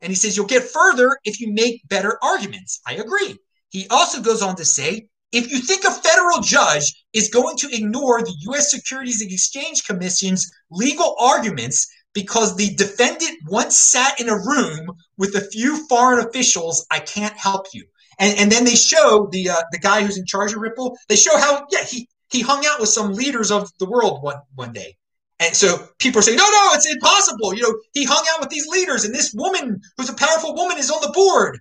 [0.00, 2.80] And he says you'll get further if you make better arguments.
[2.86, 3.36] I agree.
[3.70, 7.74] He also goes on to say if you think a federal judge is going to
[7.74, 8.70] ignore the U.S.
[8.70, 15.34] Securities and Exchange Commission's legal arguments because the defendant once sat in a room with
[15.34, 17.84] a few foreign officials, I can't help you.
[18.18, 20.96] And, and then they show the uh, the guy who's in charge of Ripple.
[21.08, 24.40] They show how yeah he he hung out with some leaders of the world one
[24.54, 24.96] one day.
[25.40, 27.54] And so people are saying, no, no, it's impossible.
[27.54, 30.78] You know, he hung out with these leaders, and this woman, who's a powerful woman,
[30.78, 31.60] is on the board.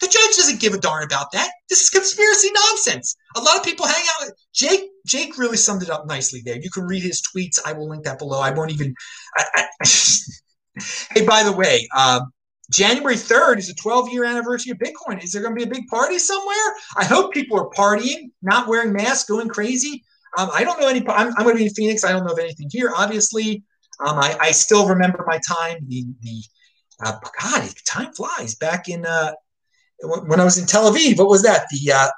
[0.00, 1.50] The judge doesn't give a darn about that.
[1.68, 3.16] This is conspiracy nonsense.
[3.36, 4.90] A lot of people hang out Jake.
[5.06, 6.56] Jake really summed it up nicely there.
[6.56, 7.58] You can read his tweets.
[7.64, 8.40] I will link that below.
[8.40, 8.94] I won't even.
[9.36, 9.86] I, I,
[11.14, 12.32] hey, by the way, um,
[12.70, 15.22] January 3rd is the 12 year anniversary of Bitcoin.
[15.22, 16.74] Is there going to be a big party somewhere?
[16.96, 20.04] I hope people are partying, not wearing masks, going crazy.
[20.36, 21.00] Um, I don't know any.
[21.08, 22.04] I'm, I'm, going to be in Phoenix.
[22.04, 23.62] I don't know of anything here, obviously.
[24.04, 25.78] Um, I, I, still remember my time.
[25.86, 26.42] The, the
[27.04, 28.56] uh, God, time flies.
[28.56, 29.32] Back in uh,
[30.04, 31.66] when I was in Tel Aviv, what was that?
[31.70, 32.08] The uh,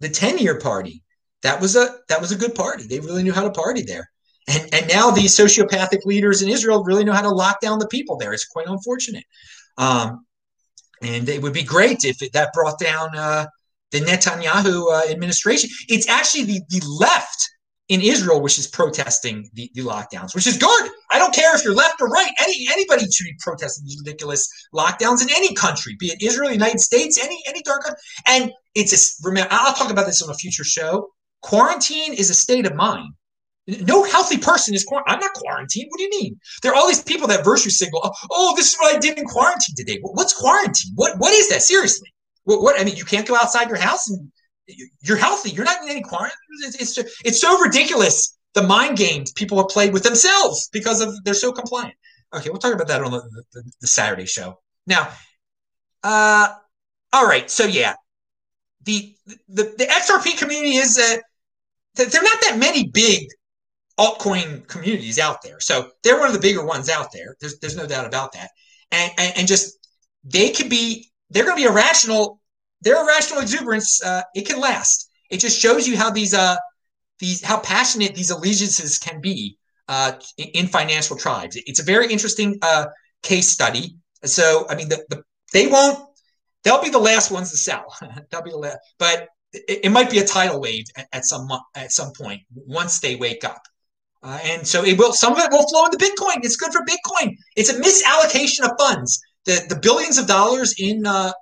[0.00, 1.02] the 10 year party.
[1.42, 2.86] That was a that was a good party.
[2.86, 4.08] They really knew how to party there.
[4.48, 7.88] And and now these sociopathic leaders in Israel really know how to lock down the
[7.88, 8.32] people there.
[8.32, 9.24] It's quite unfortunate.
[9.78, 10.24] Um,
[11.02, 13.46] and it would be great if it, that brought down uh,
[13.90, 15.68] the Netanyahu uh, administration.
[15.88, 17.50] It's actually the, the left
[17.92, 20.90] in Israel which is protesting the, the lockdowns, which is good.
[21.10, 22.30] I don't care if you're left or right.
[22.40, 26.80] Any anybody should be protesting these ridiculous lockdowns in any country, be it Israel, United
[26.80, 28.00] States, any any dark country.
[28.26, 29.48] And it's a remember.
[29.52, 31.08] I'll talk about this on a future show.
[31.42, 33.12] Quarantine is a state of mind.
[33.66, 35.14] No healthy person is quarantined.
[35.14, 35.88] I'm not quarantined.
[35.90, 36.40] What do you mean?
[36.62, 38.00] There are all these people that virtue signal.
[38.04, 39.98] Oh, oh, this is what I did in quarantine today.
[40.00, 40.92] What's quarantine?
[40.94, 41.62] What what is that?
[41.62, 42.08] Seriously,
[42.44, 42.80] what, what?
[42.80, 44.32] I mean, you can't go outside your house and
[44.66, 45.50] you're healthy.
[45.50, 46.36] You're not in any quarantine.
[46.62, 48.36] It's, it's, it's so ridiculous.
[48.54, 51.94] The mind games people have played with themselves because of they're so compliant.
[52.34, 54.58] Okay, we'll talk about that on the, the, the Saturday show.
[54.86, 55.08] Now,
[56.02, 56.48] uh,
[57.12, 57.50] all right.
[57.50, 57.94] So yeah,
[58.84, 59.14] the
[59.48, 61.16] the, the XRP community is uh,
[61.94, 63.26] they're not that many big
[63.98, 65.60] altcoin communities out there.
[65.60, 67.36] So they're one of the bigger ones out there.
[67.40, 68.50] There's there's no doubt about that.
[68.90, 69.78] And and, and just
[70.24, 72.40] they could be they're going to be irrational
[72.82, 75.10] their irrational exuberance, uh, it can last.
[75.30, 76.56] It just shows you how these uh,
[77.18, 79.56] these how passionate these allegiances can be
[79.88, 81.56] uh, in financial tribes.
[81.66, 82.86] It's a very interesting uh,
[83.22, 83.96] case study.
[84.24, 85.98] So, I mean, the, the, they won't.
[86.64, 87.84] They'll be the last ones to sell.
[88.30, 91.48] they'll be the last, but it, it, might be a tidal wave at, at, some
[91.74, 93.62] at some point once they wake up.
[94.22, 95.12] Uh, and so it will.
[95.12, 96.44] Some of it will flow into Bitcoin.
[96.44, 97.34] It's good for Bitcoin.
[97.56, 99.20] It's a misallocation of funds.
[99.44, 101.32] The the billions of dollars in uh,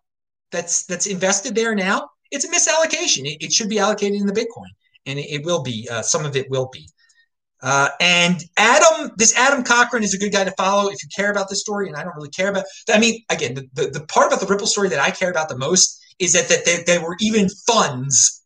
[0.51, 3.27] that's that's invested there now, it's a misallocation.
[3.27, 4.69] It, it should be allocated in the Bitcoin,
[5.07, 5.89] and it, it will be.
[5.91, 6.89] Uh, some of it will be.
[7.63, 11.31] Uh, and Adam, this Adam Cochran is a good guy to follow if you care
[11.31, 12.65] about this story, and I don't really care about.
[12.89, 15.49] I mean, again, the, the, the part about the Ripple story that I care about
[15.49, 18.43] the most is that that there, there were even funds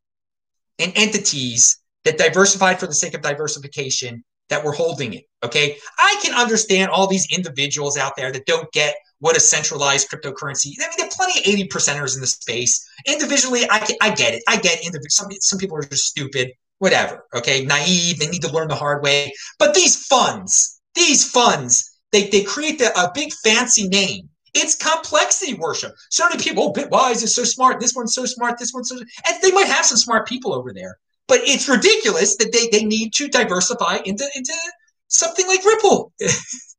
[0.79, 5.25] and entities that diversified for the sake of diversification that were holding it.
[5.45, 10.11] Okay, I can understand all these individuals out there that don't get what a centralized
[10.11, 10.73] cryptocurrency.
[10.79, 12.87] I mean, there are plenty of 80 percenters in the space.
[13.07, 14.43] Individually, I, I get it.
[14.47, 15.11] I get it.
[15.11, 17.25] Some, some people are just stupid, whatever.
[17.35, 18.19] Okay, naive.
[18.19, 19.33] They need to learn the hard way.
[19.59, 24.29] But these funds, these funds, they, they create the, a big fancy name.
[24.53, 25.93] It's complexity worship.
[26.11, 27.81] So many people, oh, Bitwise is so smart.
[27.81, 28.59] This one's so smart.
[28.59, 30.99] This one's so, and they might have some smart people over there.
[31.29, 34.53] But it's ridiculous that they, they need to diversify into, into
[35.09, 36.13] something like Ripple.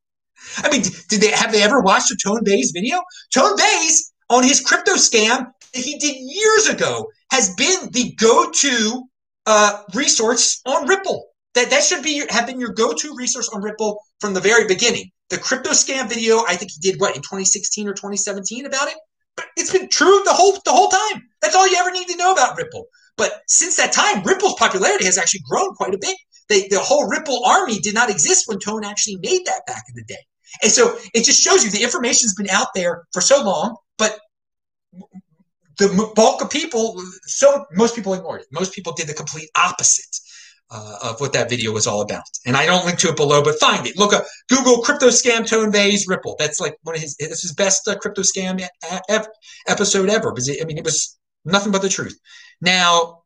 [0.57, 3.01] I mean, did they have they ever watched a Tone Vays video?
[3.33, 9.03] Tone Vays, on his crypto scam that he did years ago has been the go-to
[9.45, 11.27] uh, resource on Ripple.
[11.53, 15.11] That that should be have been your go-to resource on Ripple from the very beginning.
[15.29, 18.95] The crypto scam video, I think he did what in 2016 or 2017 about it.
[19.35, 21.23] But it's been true the whole the whole time.
[21.41, 22.85] That's all you ever need to know about Ripple.
[23.17, 26.15] But since that time, Ripple's popularity has actually grown quite a bit.
[26.49, 29.95] They, the whole Ripple army did not exist when Tone actually made that back in
[29.95, 30.19] the day.
[30.61, 34.19] And so it just shows you the information's been out there for so long, but
[35.77, 38.47] the bulk of people, so most people ignored it.
[38.51, 40.19] Most people did the complete opposite
[40.71, 42.23] uh, of what that video was all about.
[42.45, 43.97] And I don't link to it below, but find it.
[43.97, 46.35] Look up Google crypto scam Tone Vays Ripple.
[46.39, 47.15] That's like one of his.
[47.19, 48.65] Is his best uh, crypto scam
[49.67, 50.31] episode ever.
[50.31, 52.17] Because I mean, it was nothing but the truth.
[52.61, 53.23] Now,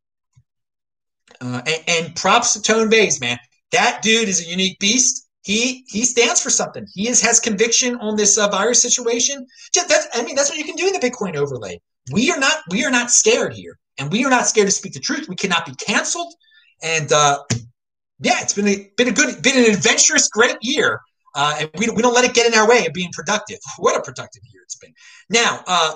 [1.41, 3.37] uh, and, and, props to Tone Vays, man.
[3.71, 5.28] That dude is a unique beast.
[5.49, 6.85] He he stands for something.
[6.93, 9.47] He is, has conviction on this uh, virus situation.
[9.73, 11.81] That's, I mean, that's what you can do in the Bitcoin overlay.
[12.11, 14.93] We are not we are not scared here, and we are not scared to speak
[14.93, 15.27] the truth.
[15.27, 16.31] We cannot be canceled.
[16.83, 17.39] And uh,
[18.19, 21.01] yeah, it's been a been a good been an adventurous, great year.
[21.33, 23.57] Uh, and we, we don't let it get in our way of being productive.
[23.77, 24.93] What a productive year it's been.
[25.31, 25.95] Now, uh,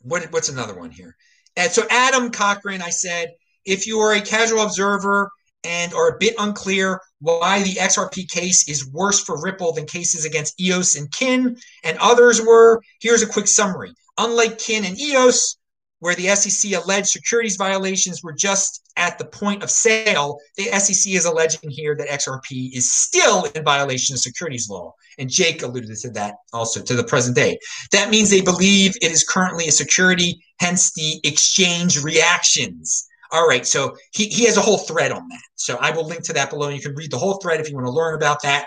[0.00, 1.16] what, what's another one here?
[1.56, 3.28] And so Adam Cochran, I said,
[3.66, 5.30] if you are a casual observer
[5.64, 10.26] and are a bit unclear why the XRP case is worse for Ripple than cases
[10.26, 13.94] against EOS and Kin and others were, here's a quick summary.
[14.18, 15.56] Unlike Kin and EOS,
[16.00, 21.14] where the SEC alleged securities violations were just at the point of sale, the SEC
[21.14, 24.92] is alleging here that XRP is still in violation of securities law.
[25.18, 27.58] And Jake alluded to that also to the present day.
[27.92, 33.08] That means they believe it is currently a security, hence the exchange reactions.
[33.34, 35.42] All right, so he, he has a whole thread on that.
[35.56, 36.68] So I will link to that below.
[36.68, 38.66] You can read the whole thread if you want to learn about that.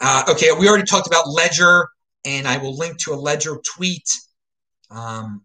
[0.00, 1.88] Uh, okay, we already talked about Ledger,
[2.24, 4.08] and I will link to a Ledger tweet.
[4.88, 5.42] Um,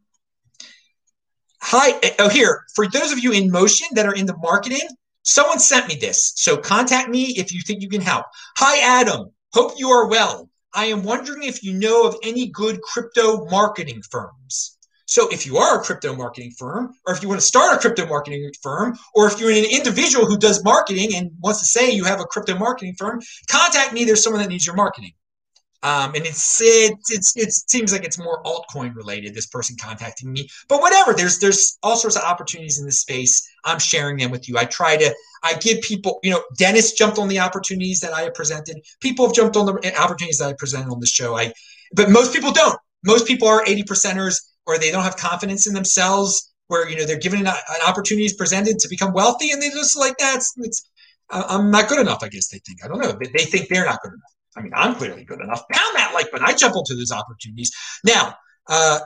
[1.63, 4.87] hi, oh, here, for those of you in motion that are in the marketing,
[5.23, 6.33] someone sent me this.
[6.35, 8.27] So contact me if you think you can help.
[8.57, 9.31] Hi, Adam.
[9.51, 10.47] Hope you are well.
[10.75, 14.77] I am wondering if you know of any good crypto marketing firms.
[15.09, 17.79] So if you are a crypto marketing firm, or if you want to start a
[17.79, 21.89] crypto marketing firm, or if you're an individual who does marketing and wants to say
[21.91, 23.19] you have a crypto marketing firm,
[23.49, 24.05] contact me.
[24.05, 25.13] There's someone that needs your marketing.
[25.81, 29.33] Um, and it's it, it's it seems like it's more altcoin related.
[29.33, 31.13] This person contacting me, but whatever.
[31.13, 33.49] There's there's all sorts of opportunities in this space.
[33.65, 34.59] I'm sharing them with you.
[34.59, 36.19] I try to I give people.
[36.21, 38.79] You know, Dennis jumped on the opportunities that I have presented.
[39.01, 41.35] People have jumped on the opportunities that I presented on the show.
[41.35, 41.51] I,
[41.93, 42.77] but most people don't.
[43.05, 44.35] Most people are 80 percenters,
[44.69, 46.53] or they don't have confidence in themselves.
[46.67, 49.97] Where you know they're given an, an opportunities presented to become wealthy, and they just
[49.97, 50.87] like that's it's.
[51.31, 52.19] I'm not good enough.
[52.21, 52.83] I guess they think.
[52.83, 53.11] I don't know.
[53.11, 54.33] They think they're not good enough.
[54.55, 55.63] I mean, I'm clearly good enough.
[55.71, 56.45] Pound that like button.
[56.47, 57.71] I jump into those opportunities.
[58.03, 58.35] Now,
[58.67, 58.99] uh,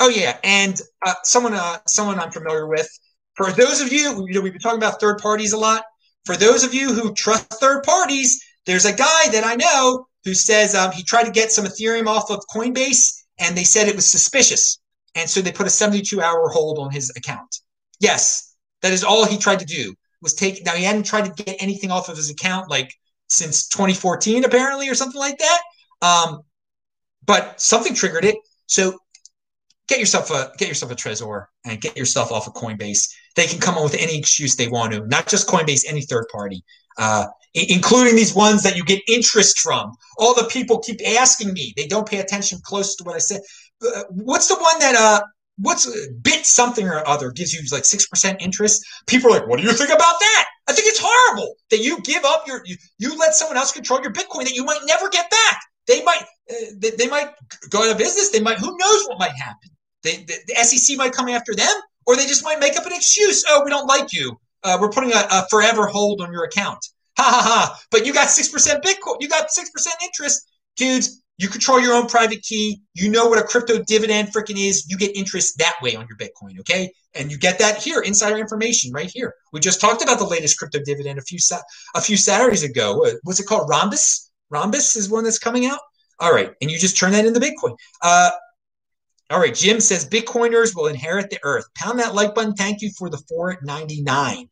[0.00, 2.88] oh yeah, and uh, someone, uh, someone I'm familiar with.
[3.34, 5.84] For those of you, you know, we've been talking about third parties a lot.
[6.26, 10.34] For those of you who trust third parties, there's a guy that I know who
[10.34, 13.96] says um, he tried to get some Ethereum off of Coinbase, and they said it
[13.96, 14.80] was suspicious,
[15.14, 17.60] and so they put a 72 hour hold on his account.
[18.00, 20.64] Yes, that is all he tried to do was take.
[20.64, 22.92] Now he hadn't tried to get anything off of his account like
[23.28, 25.60] since 2014, apparently, or something like that.
[26.02, 26.40] Um,
[27.24, 28.36] but something triggered it.
[28.66, 28.98] So
[29.88, 33.12] get yourself a get yourself a Trezor and get yourself off of Coinbase.
[33.36, 36.26] They can come up with any excuse they want to, not just Coinbase, any third
[36.32, 36.64] party,
[36.98, 39.92] uh, including these ones that you get interest from.
[40.18, 43.40] All the people keep asking me; they don't pay attention close to what I said.
[43.82, 45.22] Uh, what's the one that uh,
[45.58, 45.86] what's
[46.22, 48.84] bit something or other gives you like 6% interest?
[49.06, 50.46] People are like what do you think about that?
[50.68, 54.00] I think it's horrible that you give up your you, you let someone else control
[54.02, 55.60] your bitcoin that you might never get back.
[55.86, 57.30] They might uh, they, they, might
[57.70, 58.30] go out of business.
[58.30, 59.70] They might who knows what might happen?
[60.02, 61.74] They, the, the, sec might come after them
[62.10, 64.90] or they just might make up an excuse oh we don't like you uh, we're
[64.90, 66.84] putting a, a forever hold on your account
[67.16, 69.66] ha ha ha but you got 6% bitcoin you got 6%
[70.02, 72.82] interest dudes you control your own private key.
[72.92, 74.86] You know what a crypto dividend freaking is.
[74.90, 76.92] You get interest that way on your Bitcoin, okay?
[77.14, 79.34] And you get that here, insider information right here.
[79.50, 81.38] We just talked about the latest crypto dividend a few
[81.94, 83.06] a few Saturdays ago.
[83.22, 83.70] What's it called?
[83.70, 84.30] Rhombus.
[84.50, 85.78] Rhombus is one that's coming out.
[86.18, 87.74] All right, and you just turn that into Bitcoin.
[88.02, 88.30] Uh,
[89.30, 91.64] all right, Jim says Bitcoiners will inherit the earth.
[91.74, 92.54] Pound that like button.
[92.54, 94.48] Thank you for the 499.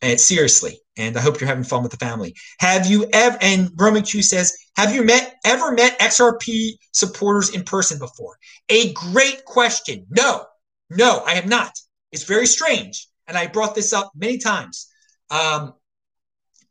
[0.00, 2.34] And seriously, and I hope you're having fun with the family.
[2.58, 3.38] Have you ever?
[3.40, 8.36] And Roman Q says, have you met ever met XRP supporters in person before?
[8.68, 10.06] A great question.
[10.10, 10.46] No,
[10.90, 11.72] no, I have not.
[12.10, 14.88] It's very strange, and I brought this up many times.
[15.30, 15.74] Um,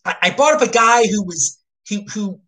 [0.03, 2.41] I, I brought up a guy who was he who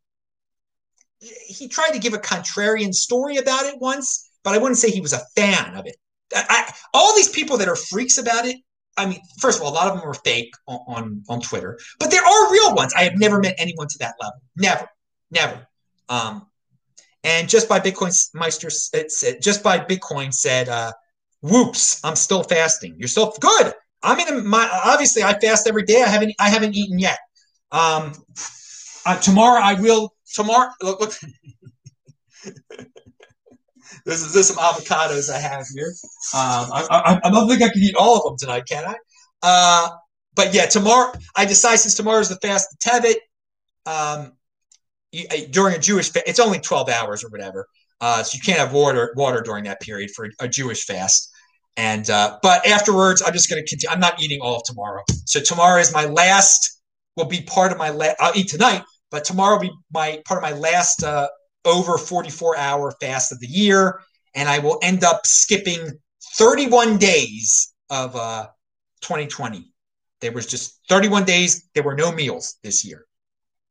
[1.47, 5.01] he tried to give a contrarian story about it once, but I wouldn't say he
[5.01, 5.95] was a fan of it.
[6.35, 8.57] I, all these people that are freaks about it.
[8.95, 11.79] I mean, first of all, a lot of them are fake on, on, on Twitter,
[11.99, 12.93] but there are real ones.
[12.95, 14.39] I have never met anyone to that level.
[14.55, 14.87] Never,
[15.31, 15.67] never.
[16.09, 16.45] Um,
[17.23, 20.91] and just by Bitcoin Meister, it said, just by Bitcoin said, uh,
[21.41, 22.95] "Whoops, I'm still fasting.
[22.99, 23.73] You're still good.
[24.03, 26.03] I'm in my obviously I fast every day.
[26.03, 27.17] I haven't I haven't eaten yet.
[27.71, 28.13] Um,
[29.05, 30.13] uh, tomorrow I will.
[30.33, 31.13] Tomorrow, look, look.
[34.05, 35.93] there's, there's some avocados I have here.
[36.33, 38.95] Um, I, I, I don't think I can eat all of them tonight, can I?
[39.41, 39.89] Uh,
[40.35, 43.15] but yeah, tomorrow I decide since tomorrow is the fast Tevet.
[43.85, 44.33] Um,
[45.11, 47.67] you, during a Jewish fast, it's only 12 hours or whatever.
[48.01, 51.31] Uh, so you can't have water water during that period for a Jewish fast.
[51.77, 53.93] And uh, but afterwards, I'm just going to continue.
[53.93, 55.03] I'm not eating all of tomorrow.
[55.25, 56.81] So tomorrow is my last.
[57.15, 57.91] Will be part of my.
[57.91, 61.27] La- I'll eat tonight, but tomorrow will be my part of my last uh,
[61.66, 64.01] over 44 hour fast of the year,
[64.36, 65.91] and I will end up skipping
[66.36, 68.47] 31 days of uh,
[69.01, 69.72] 2020.
[70.22, 71.70] There was just 31 days.
[71.74, 73.05] There were no meals this year.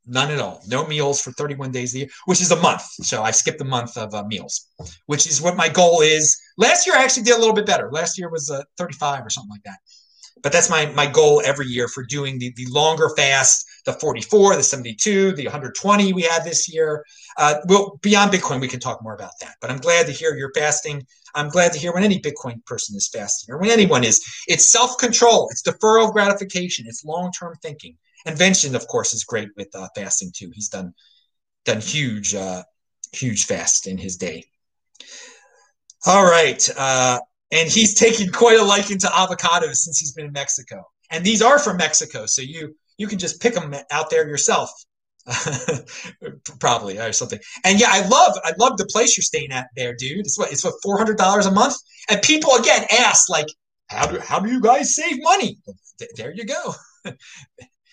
[0.07, 0.63] None at all.
[0.67, 2.83] No meals for 31 days a year, which is a month.
[2.83, 4.69] So I skipped a month of uh, meals,
[5.07, 6.37] which is what my goal is.
[6.59, 7.91] Last year I actually did a little bit better.
[7.91, 9.79] Last year was uh, 35 or something like that.
[10.43, 14.57] But that's my my goal every year for doing the, the longer fast, the 44,
[14.57, 17.05] the 72, the 120 we had this year.
[17.37, 19.57] Uh, well, beyond Bitcoin, we can talk more about that.
[19.61, 21.05] But I'm glad to hear you're fasting.
[21.35, 24.23] I'm glad to hear when any Bitcoin person is fasting or when anyone is.
[24.47, 27.97] It's self control, it's deferral gratification, it's long term thinking.
[28.27, 30.51] And Vincent, of course, is great with uh, fasting too.
[30.55, 30.95] He's done
[31.65, 32.63] done huge uh,
[33.13, 34.45] huge fast in his day.
[36.07, 37.21] All right, uh,
[37.51, 40.85] and he's taken quite a liking to avocados since he's been in Mexico.
[41.11, 44.71] And these are from Mexico, so you you can just pick them out there yourself,
[46.61, 47.41] probably or something.
[47.65, 50.21] And yeah, I love I love the place you're staying at there, dude.
[50.21, 51.75] It's what it's what four hundred dollars a month.
[52.09, 53.49] And people again ask like,
[53.89, 55.59] how do how do you guys save money?
[56.17, 56.75] There you go.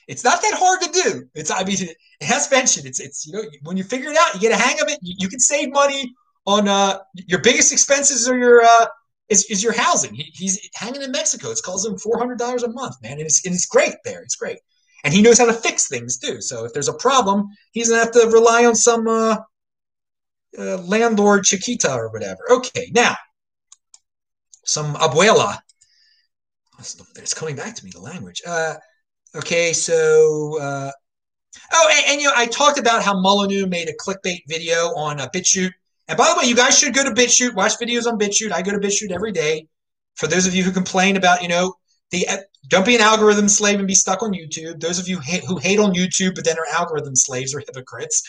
[0.10, 1.24] It's not that hard to do.
[1.36, 1.95] It's I mean, it
[2.26, 4.82] has mentioned it's it's you know when you figure it out, you get a hang
[4.82, 4.97] of it.
[5.03, 6.16] You, you can save money
[6.47, 8.88] on uh, your biggest expenses are your uh,
[9.30, 10.16] is, is your housing.
[10.16, 11.51] He, he's hanging in Mexico.
[11.51, 14.22] It's costs him four hundred dollars a month, man, and it's and it's great there.
[14.24, 14.57] It's great,
[15.04, 16.41] and he knows how to fix things too.
[16.41, 19.38] So if there's a problem, he's gonna have to rely on some uh,
[20.58, 22.39] uh, landlord Chiquita or whatever.
[22.52, 23.16] Okay, now
[24.66, 25.60] some abuela.
[26.80, 28.41] It's coming back to me the language.
[28.47, 28.76] Uh,
[29.36, 30.91] Okay, so uh,
[31.74, 35.20] oh, and, and, you know, I talked about how Molyneux made a clickbait video on
[35.20, 35.72] a uh, BitChute.
[36.08, 38.52] And by the way, you guys should go to BitChute, watch videos on BitChute.
[38.52, 39.68] I go to BitChute every day.
[40.16, 41.76] For those of you who complain about, you know,
[42.12, 42.38] the uh,
[42.68, 44.80] don't be an algorithm slave and be stuck on YouTube.
[44.80, 48.24] Those of you ha- who hate on YouTube but then are algorithm slaves are hypocrites.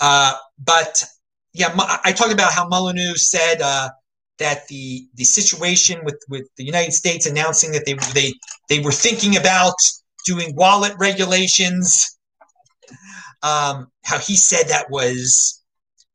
[0.00, 1.04] Uh, but
[1.52, 1.72] yeah,
[2.04, 3.90] I talked about how Molyneux said uh,
[4.38, 8.34] that the the situation with with the United States announcing that they they
[8.68, 9.76] they were thinking about
[10.26, 12.18] doing wallet regulations.
[13.42, 15.62] Um, how he said that was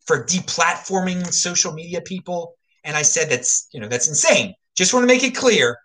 [0.05, 4.55] for deplatforming social media people, and I said that's you know that's insane.
[4.76, 5.78] Just want to make it clear.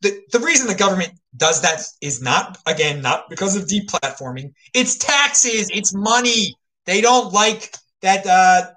[0.00, 4.52] The, the reason the government does that is not again not because of deplatforming.
[4.74, 5.68] It's taxes.
[5.72, 6.54] It's money.
[6.86, 8.26] They don't like that.
[8.26, 8.70] Uh,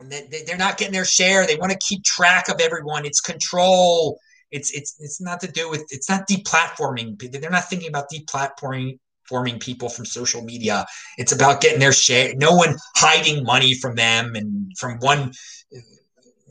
[0.00, 1.46] they're not getting their share.
[1.46, 3.04] They want to keep track of everyone.
[3.04, 4.18] It's control.
[4.50, 7.18] It's it's it's not to do with it's not deplatforming.
[7.32, 10.86] They're not thinking about deplatforming forming people from social media.
[11.18, 12.34] It's about getting their share.
[12.36, 15.32] No one hiding money from them and from one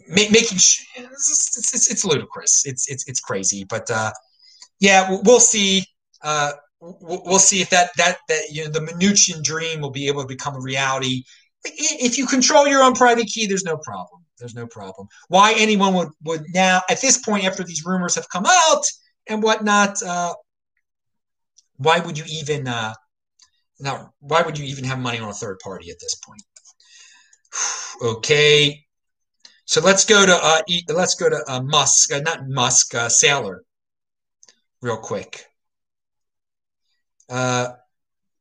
[0.10, 0.58] making.
[0.58, 2.66] It's, it's, it's, ludicrous.
[2.66, 3.66] It's it's it's crazy.
[3.68, 4.12] But uh,
[4.80, 5.84] yeah, we'll see.
[6.24, 10.22] Uh, we'll see if that that that you know the Mnuchin dream will be able
[10.22, 11.24] to become a reality.
[11.64, 14.24] If you control your own private key, there's no problem.
[14.40, 15.08] There's no problem.
[15.28, 18.84] Why anyone would would now at this point after these rumors have come out
[19.28, 20.34] and whatnot, uh,
[21.78, 22.94] why would you even uh,
[23.80, 24.14] now?
[24.20, 26.44] Why would you even have money on a third party at this point?
[28.04, 28.86] okay,
[29.68, 33.60] so let's go to uh, let's go to uh, Musk, uh, not Musk, uh, Saylor,
[34.82, 35.46] real quick.
[37.30, 37.74] Uh,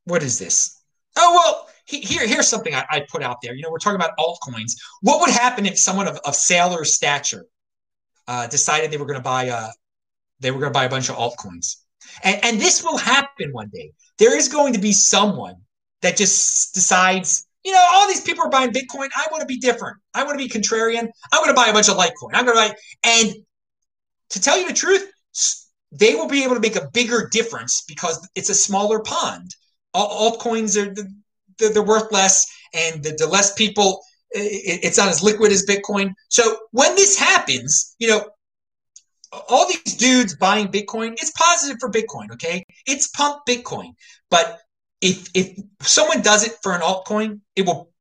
[0.05, 0.81] what is this?
[1.17, 3.53] Oh well, here, here's something I, I, put out there.
[3.53, 4.73] You know, we're talking about altcoins.
[5.01, 7.45] What would happen if someone of, of Saylor's stature
[8.27, 9.69] uh, decided they were going to buy a, uh,
[10.39, 11.77] they were going to buy a bunch of altcoins?
[12.23, 13.91] And, and this will happen one day.
[14.17, 15.55] There is going to be someone
[16.01, 19.09] that just decides, you know, all these people are buying Bitcoin.
[19.15, 19.97] I want to be different.
[20.13, 21.09] I want to be contrarian.
[21.33, 22.31] I'm going to buy a bunch of Litecoin.
[22.33, 23.33] I'm going to buy, and
[24.29, 25.11] to tell you the truth,
[25.91, 29.51] they will be able to make a bigger difference because it's a smaller pond.
[29.93, 30.95] Altcoins are
[31.59, 34.01] they're, worth less and the, the less people,
[34.31, 36.13] it's not as liquid as Bitcoin.
[36.29, 38.29] So when this happens, you know,
[39.49, 42.63] all these dudes buying Bitcoin, it's positive for Bitcoin, okay?
[42.85, 43.89] It's pump Bitcoin.
[44.29, 44.61] But
[45.01, 47.91] if if someone does it for an altcoin, it will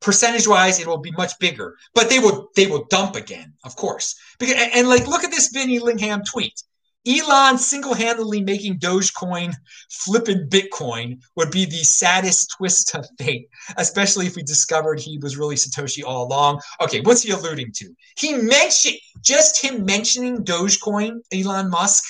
[0.00, 1.76] percentage wise it will be much bigger.
[1.94, 4.16] But they will they will dump again, of course.
[4.38, 6.62] Because and, like look at this Vinny Lingham tweet.
[7.04, 9.52] Elon single handedly making Dogecoin
[9.90, 15.36] flipping Bitcoin would be the saddest twist of fate, especially if we discovered he was
[15.36, 16.60] really Satoshi all along.
[16.80, 17.92] Okay, what's he alluding to?
[18.16, 22.04] He mentioned just him mentioning Dogecoin, Elon Musk,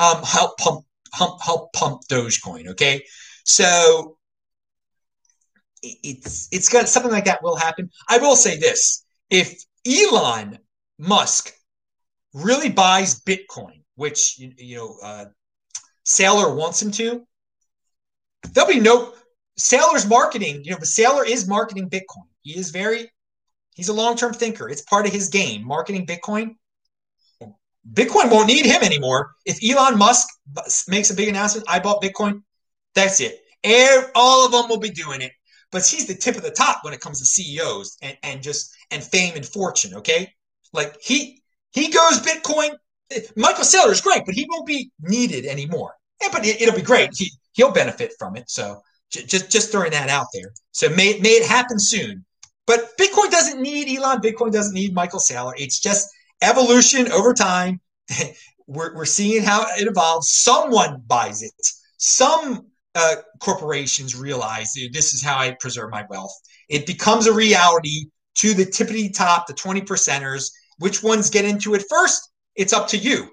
[0.00, 2.68] um, help pump, help, help pump Dogecoin.
[2.68, 3.04] Okay,
[3.44, 4.16] so
[5.82, 7.90] it's it's got something like that will happen.
[8.08, 10.58] I will say this: if Elon
[10.98, 11.52] Musk
[12.32, 15.24] really buys Bitcoin, which you, you know uh,
[16.04, 17.26] Saylor wants him to,
[18.52, 19.14] there'll be no
[19.58, 20.62] Saylor's marketing.
[20.64, 22.28] You know, but Saylor is marketing Bitcoin.
[22.42, 23.10] He is very
[23.74, 24.68] he's a long term thinker.
[24.68, 26.56] It's part of his game, marketing Bitcoin.
[27.90, 29.32] Bitcoin won't need him anymore.
[29.44, 30.28] If Elon Musk
[30.88, 32.42] makes a big announcement, I bought Bitcoin,
[32.94, 33.40] that's it.
[34.14, 35.32] All of them will be doing it.
[35.70, 38.70] But he's the tip of the top when it comes to CEOs and, and just
[38.90, 39.94] and fame and fortune.
[39.94, 40.30] Okay,
[40.72, 42.76] like he he goes Bitcoin.
[43.36, 45.94] Michael Saylor is great, but he won't be needed anymore.
[46.20, 47.10] Yeah, but it, will be great.
[47.16, 48.50] He he'll benefit from it.
[48.50, 50.52] So j- just just throwing that out there.
[50.72, 52.24] So may may it happen soon.
[52.66, 54.20] But Bitcoin doesn't need Elon.
[54.20, 55.54] Bitcoin doesn't need Michael Saylor.
[55.56, 56.06] It's just
[56.42, 57.80] evolution over time.
[58.66, 60.32] we're, we're seeing how it evolves.
[60.32, 61.52] Someone buys it.
[61.96, 66.34] Some uh, corporations realize this is how I preserve my wealth.
[66.68, 71.74] It becomes a reality to the tippity top, the 20 percenters, which ones get into
[71.74, 72.30] it first?
[72.56, 73.30] It's up to you.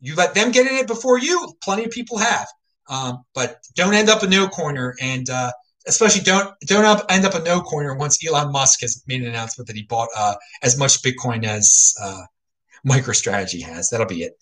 [0.00, 1.54] You let them get in it before you.
[1.62, 2.46] Plenty of people have,
[2.88, 5.52] um, but don't end up a nocoiner, and uh,
[5.86, 9.66] especially don't don't up, end up a nocoiner once Elon Musk has made an announcement
[9.66, 12.22] that he bought uh, as much Bitcoin as uh,
[12.86, 13.88] MicroStrategy has.
[13.90, 14.38] That'll be it.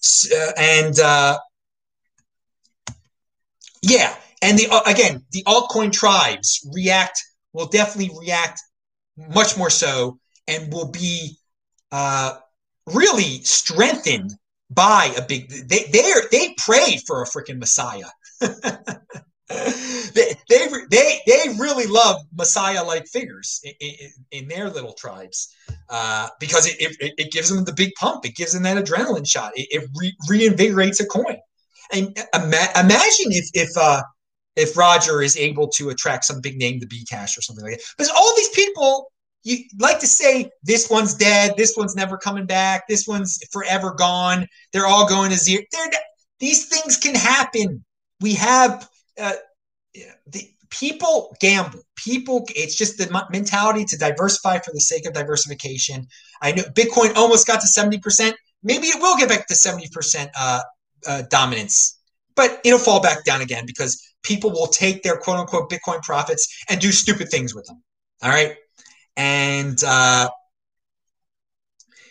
[0.00, 1.38] So, and uh,
[3.82, 7.22] yeah, and the uh, again the altcoin tribes react
[7.52, 8.60] will definitely react
[9.16, 11.36] much more so and will be
[11.92, 12.36] uh,
[12.86, 14.32] really strengthened
[14.70, 18.08] by a big they they they pray for a freaking messiah
[19.48, 25.54] they, they they they really love messiah like figures in, in, in, their little tribes
[25.88, 29.28] uh, because it, it, it, gives them the big pump it gives them that adrenaline
[29.28, 31.36] shot it, it re, reinvigorates a coin
[31.92, 34.02] and ima- imagine if if uh,
[34.56, 37.84] if roger is able to attract some big name to Bcash or something like that
[37.96, 39.12] because all these people
[39.44, 43.94] you like to say this one's dead, this one's never coming back, this one's forever
[43.96, 44.48] gone.
[44.72, 45.62] They're all going to zero.
[45.70, 45.88] They're,
[46.40, 47.84] these things can happen.
[48.20, 48.88] We have
[49.20, 49.32] uh,
[50.26, 51.80] the people gamble.
[51.96, 56.06] People, it's just the mentality to diversify for the sake of diversification.
[56.42, 58.36] I know Bitcoin almost got to seventy percent.
[58.62, 60.62] Maybe it will get back to seventy percent uh,
[61.06, 62.00] uh, dominance,
[62.34, 66.64] but it'll fall back down again because people will take their quote unquote Bitcoin profits
[66.68, 67.82] and do stupid things with them.
[68.22, 68.56] All right.
[69.16, 70.28] And uh,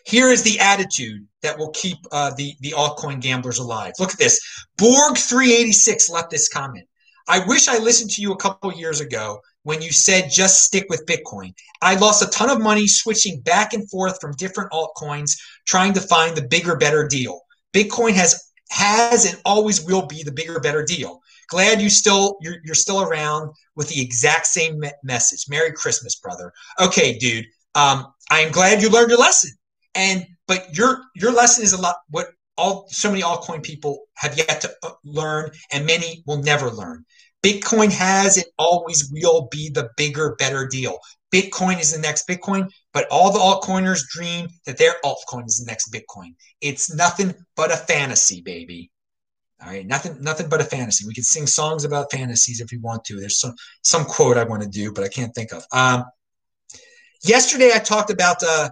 [0.05, 3.93] here is the attitude that will keep uh, the, the altcoin gamblers alive.
[3.99, 4.39] Look at this.
[4.77, 6.87] Borg386 left this comment.
[7.27, 10.85] I wish I listened to you a couple years ago when you said just stick
[10.89, 11.53] with Bitcoin.
[11.81, 15.31] I lost a ton of money switching back and forth from different altcoins
[15.65, 17.41] trying to find the bigger, better deal.
[17.73, 21.19] Bitcoin has has and always will be the bigger, better deal.
[21.49, 25.45] Glad you still you're, you're still around with the exact same me- message.
[25.49, 26.51] Merry Christmas, brother.
[26.79, 27.45] Okay, dude.
[27.75, 29.51] Um, I am glad you learned your lesson.
[29.95, 32.27] And but your your lesson is a lot what
[32.57, 37.05] all so many altcoin people have yet to uh, learn, and many will never learn.
[37.43, 40.99] Bitcoin has and always will be the bigger, better deal.
[41.33, 45.69] Bitcoin is the next Bitcoin, but all the altcoiners dream that their altcoin is the
[45.69, 46.33] next Bitcoin.
[46.61, 48.91] It's nothing but a fantasy, baby.
[49.61, 51.05] All right, nothing, nothing but a fantasy.
[51.05, 53.19] We can sing songs about fantasies if we want to.
[53.19, 53.53] There's some
[53.83, 55.63] some quote I want to do, but I can't think of.
[55.71, 56.03] Um,
[57.23, 58.69] yesterday, I talked about uh,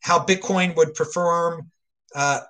[0.00, 1.70] how Bitcoin would perform.
[2.14, 2.40] Uh,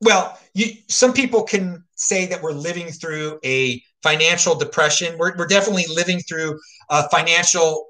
[0.00, 5.16] well, you, some people can say that we're living through a financial depression.
[5.18, 6.58] We're, we're definitely living through
[6.90, 7.86] uh, financial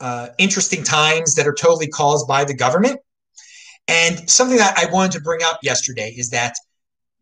[0.00, 3.00] uh, interesting times that are totally caused by the government.
[3.88, 6.54] And something that I wanted to bring up yesterday is that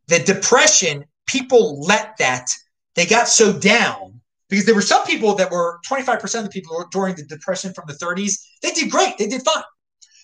[0.07, 2.47] the depression, people let that,
[2.95, 6.85] they got so down because there were some people that were 25% of the people
[6.91, 9.63] during the depression from the 30s, they did great, they did fine.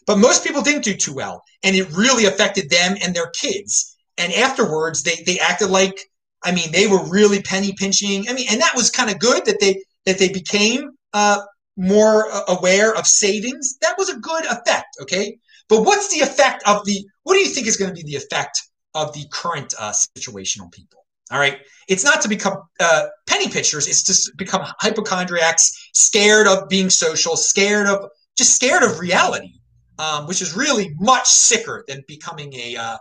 [0.07, 1.43] But most people didn't do too well.
[1.63, 3.97] And it really affected them and their kids.
[4.19, 5.99] And afterwards, they, they acted like,
[6.45, 8.29] I mean, they were really penny pinching.
[8.29, 11.43] I mean, and that was kind of good that they, that they became uh,
[11.77, 13.79] more aware of savings.
[13.81, 14.97] That was a good effect.
[15.01, 15.39] Okay.
[15.69, 18.17] But what's the effect of the, what do you think is going to be the
[18.17, 18.61] effect
[18.95, 21.01] of the current uh, situation on people?
[21.31, 21.61] All right.
[21.89, 23.89] It's not to become uh, penny pitchers.
[23.89, 29.55] It's to become hypochondriacs, scared of being social, scared of, just scared of reality,
[29.99, 32.97] um, which is really much sicker than becoming a, uh,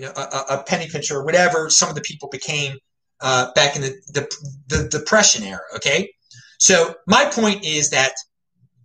[0.00, 2.76] know, a, a penny pincher or whatever some of the people became
[3.20, 4.36] uh, back in the, the,
[4.68, 5.60] the depression era.
[5.76, 6.10] Okay.
[6.58, 8.12] So my point is that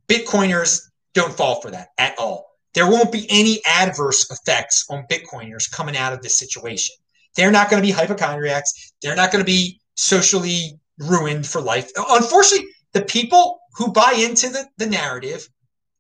[0.08, 0.82] Bitcoiners
[1.14, 2.46] don't fall for that at all.
[2.74, 6.96] There won't be any adverse effects on Bitcoiners coming out of this situation.
[7.36, 8.94] They're not going to be hypochondriacs.
[9.02, 11.90] They're not going to be socially ruined for life.
[11.96, 15.48] Unfortunately, the people who buy into the, the narrative,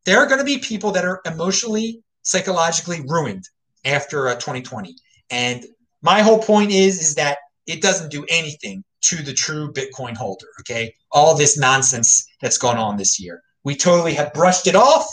[0.07, 3.43] there are going to be people that are emotionally, psychologically ruined
[3.83, 4.95] after uh, 2020.
[5.29, 5.65] And
[6.01, 10.47] my whole point is, is that it doesn't do anything to the true Bitcoin holder.
[10.61, 10.93] Okay.
[11.11, 13.41] All this nonsense that's gone on this year.
[13.65, 15.05] We totally have brushed it off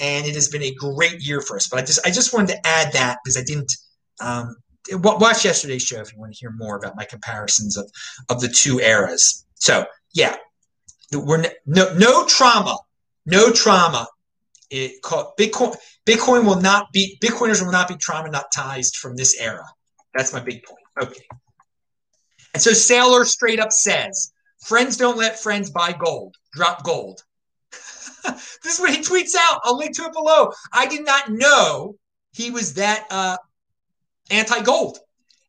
[0.00, 1.68] and it has been a great year for us.
[1.68, 3.70] But I just I just wanted to add that because I didn't
[4.22, 4.56] um,
[5.02, 7.90] watch yesterday's show if you want to hear more about my comparisons of
[8.30, 9.44] of the two eras.
[9.56, 9.84] So
[10.14, 10.36] yeah,
[11.12, 12.78] we're no no trauma,
[13.26, 14.08] no trauma.
[14.70, 15.76] It called Bitcoin.
[16.06, 19.64] Bitcoin will not be Bitcoiners will not be traumatized from this era.
[20.14, 20.80] That's my big point.
[21.02, 21.26] Okay.
[22.54, 24.32] And so Saylor straight up says,
[24.64, 26.36] friends don't let friends buy gold.
[26.52, 27.22] Drop gold.
[28.24, 29.60] this is what he tweets out.
[29.64, 30.52] I'll link to it below.
[30.72, 31.96] I did not know
[32.32, 33.36] he was that uh,
[34.30, 34.98] anti gold.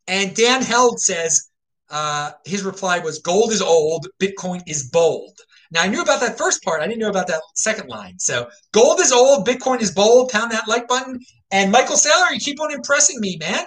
[0.07, 1.49] And Dan Held says
[1.89, 5.37] uh, his reply was gold is old, Bitcoin is bold.
[5.71, 6.81] Now I knew about that first part.
[6.81, 8.19] I didn't know about that second line.
[8.19, 10.29] So gold is old, Bitcoin is bold.
[10.29, 11.19] Pound that like button.
[11.51, 13.63] And Michael Saylor, you keep on impressing me, man.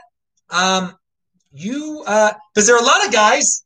[0.51, 0.95] Um,
[1.53, 3.65] you, because uh, there are a lot of guys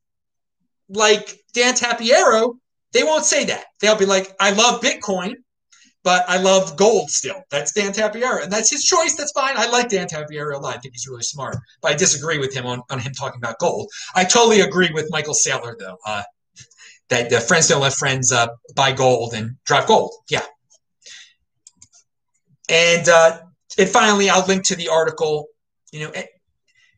[0.89, 2.55] like Dan Tapiero
[2.93, 3.67] they won't say that.
[3.81, 5.35] They'll be like, I love Bitcoin,
[6.03, 7.43] but I love gold still.
[7.51, 8.43] That's Dan Tapiero.
[8.43, 9.15] And that's his choice.
[9.15, 9.57] That's fine.
[9.57, 10.77] I like Dan Tapiero a lot.
[10.77, 11.57] I think he's really smart.
[11.83, 13.91] But I disagree with him on, on him talking about gold.
[14.15, 16.23] I totally agree with Michael Saylor, though, uh,
[17.11, 20.13] that the friends don't let friends uh, buy gold and drop gold.
[20.31, 20.43] Yeah.
[22.69, 23.41] And, uh,
[23.79, 25.47] and finally, I'll link to the article.
[25.93, 26.13] You know,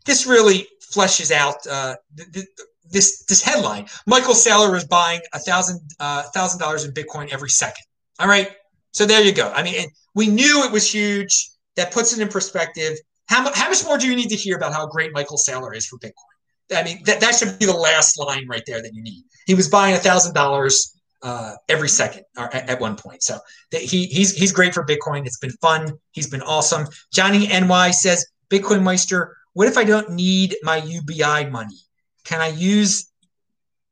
[0.05, 2.47] this really fleshes out uh, the, the,
[2.91, 3.87] this this headline.
[4.07, 7.85] Michael Saylor is buying a thousand uh, thousand dollars in Bitcoin every second.
[8.19, 8.51] All right,
[8.93, 9.53] so there you go.
[9.55, 11.51] I mean, we knew it was huge.
[11.77, 12.99] That puts it in perspective.
[13.29, 15.87] How, how much more do you need to hear about how great Michael Saylor is
[15.87, 16.30] for Bitcoin?
[16.73, 19.25] I mean, that, that should be the last line right there that you need.
[19.47, 23.23] He was buying a thousand dollars uh, every second or at, at, one point.
[23.23, 23.39] So
[23.71, 25.27] he he's he's great for Bitcoin.
[25.27, 25.93] It's been fun.
[26.13, 26.87] He's been awesome.
[27.13, 31.77] Johnny NY says, Bitcoin Meister, what if I don't need my UBI money?
[32.25, 33.11] Can I use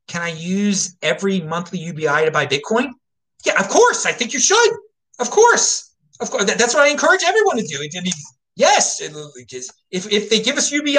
[0.07, 2.91] can I use every monthly UBI to buy Bitcoin?
[3.45, 4.07] Yeah, of course.
[4.07, 4.71] I think you should.
[5.19, 5.95] Of course.
[6.21, 6.45] Of course.
[6.45, 7.77] That's what I encourage everyone to do.
[7.77, 8.13] I mean,
[8.57, 10.99] yes, if, if they give us UBI,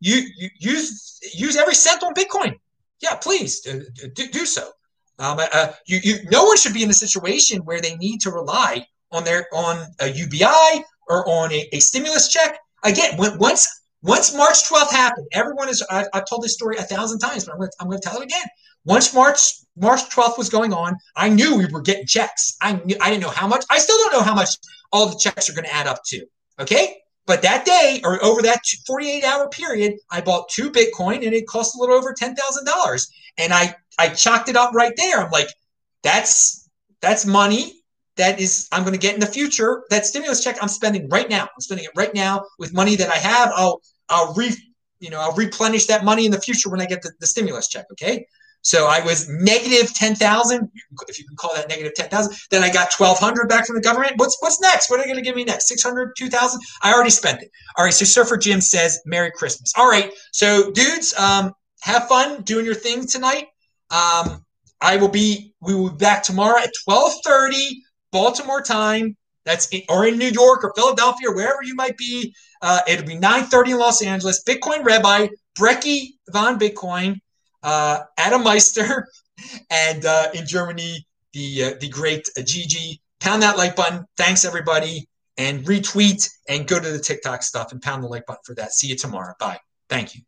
[0.00, 2.54] you, you use use every cent on Bitcoin.
[3.00, 3.80] Yeah, please uh,
[4.14, 4.70] do, do so.
[5.18, 8.30] Um, uh, you, you, no one should be in a situation where they need to
[8.30, 12.58] rely on their on a UBI or on a, a stimulus check.
[12.84, 13.66] Again, when, once
[14.02, 17.52] once March 12th happened, everyone is, I've, I've told this story a thousand times, but
[17.52, 18.46] I'm going, I'm going to tell it again.
[18.84, 22.56] Once March March 12th was going on, I knew we were getting checks.
[22.62, 23.64] I knew, I didn't know how much.
[23.70, 24.50] I still don't know how much
[24.92, 26.24] all the checks are going to add up to.
[26.60, 26.96] Okay.
[27.28, 31.46] But that day or over that 48 hour period, I bought two Bitcoin and it
[31.46, 33.08] cost a little over $10,000.
[33.38, 35.20] And I, I chalked it up right there.
[35.20, 35.48] I'm like,
[36.02, 36.68] that's,
[37.00, 37.78] that's money
[38.18, 39.84] that is I'm going to get in the future.
[39.88, 41.42] That stimulus check I'm spending right now.
[41.42, 43.50] I'm spending it right now with money that I have.
[43.56, 44.54] I'll I'll re
[45.00, 47.68] you know I'll replenish that money in the future when I get the, the stimulus
[47.68, 47.86] check.
[47.92, 48.26] Okay.
[48.62, 50.68] So I was negative ten thousand,
[51.08, 52.36] if you can call that negative ten thousand.
[52.50, 54.14] Then I got twelve hundred back from the government.
[54.16, 54.90] What's what's next?
[54.90, 55.68] What are they going to give me next?
[55.68, 56.60] 600, 2,000?
[56.82, 57.50] I already spent it.
[57.76, 57.94] All right.
[57.94, 59.72] So Surfer Jim says Merry Christmas.
[59.76, 60.12] All right.
[60.32, 63.46] So dudes, um, have fun doing your thing tonight.
[63.90, 64.44] Um,
[64.80, 69.16] I will be we will be back tomorrow at twelve thirty Baltimore time.
[69.44, 72.34] That's in, or in New York or Philadelphia or wherever you might be.
[72.60, 74.42] Uh, it'll be 9:30 in Los Angeles.
[74.44, 75.28] Bitcoin Rabbi
[75.58, 77.18] Brekkie von Bitcoin,
[77.62, 79.06] uh, Adam Meister,
[79.70, 83.00] and uh, in Germany the uh, the great Gigi.
[83.20, 84.04] Pound that like button.
[84.16, 88.42] Thanks everybody, and retweet and go to the TikTok stuff and pound the like button
[88.44, 88.72] for that.
[88.72, 89.34] See you tomorrow.
[89.40, 89.58] Bye.
[89.88, 90.22] Thank you.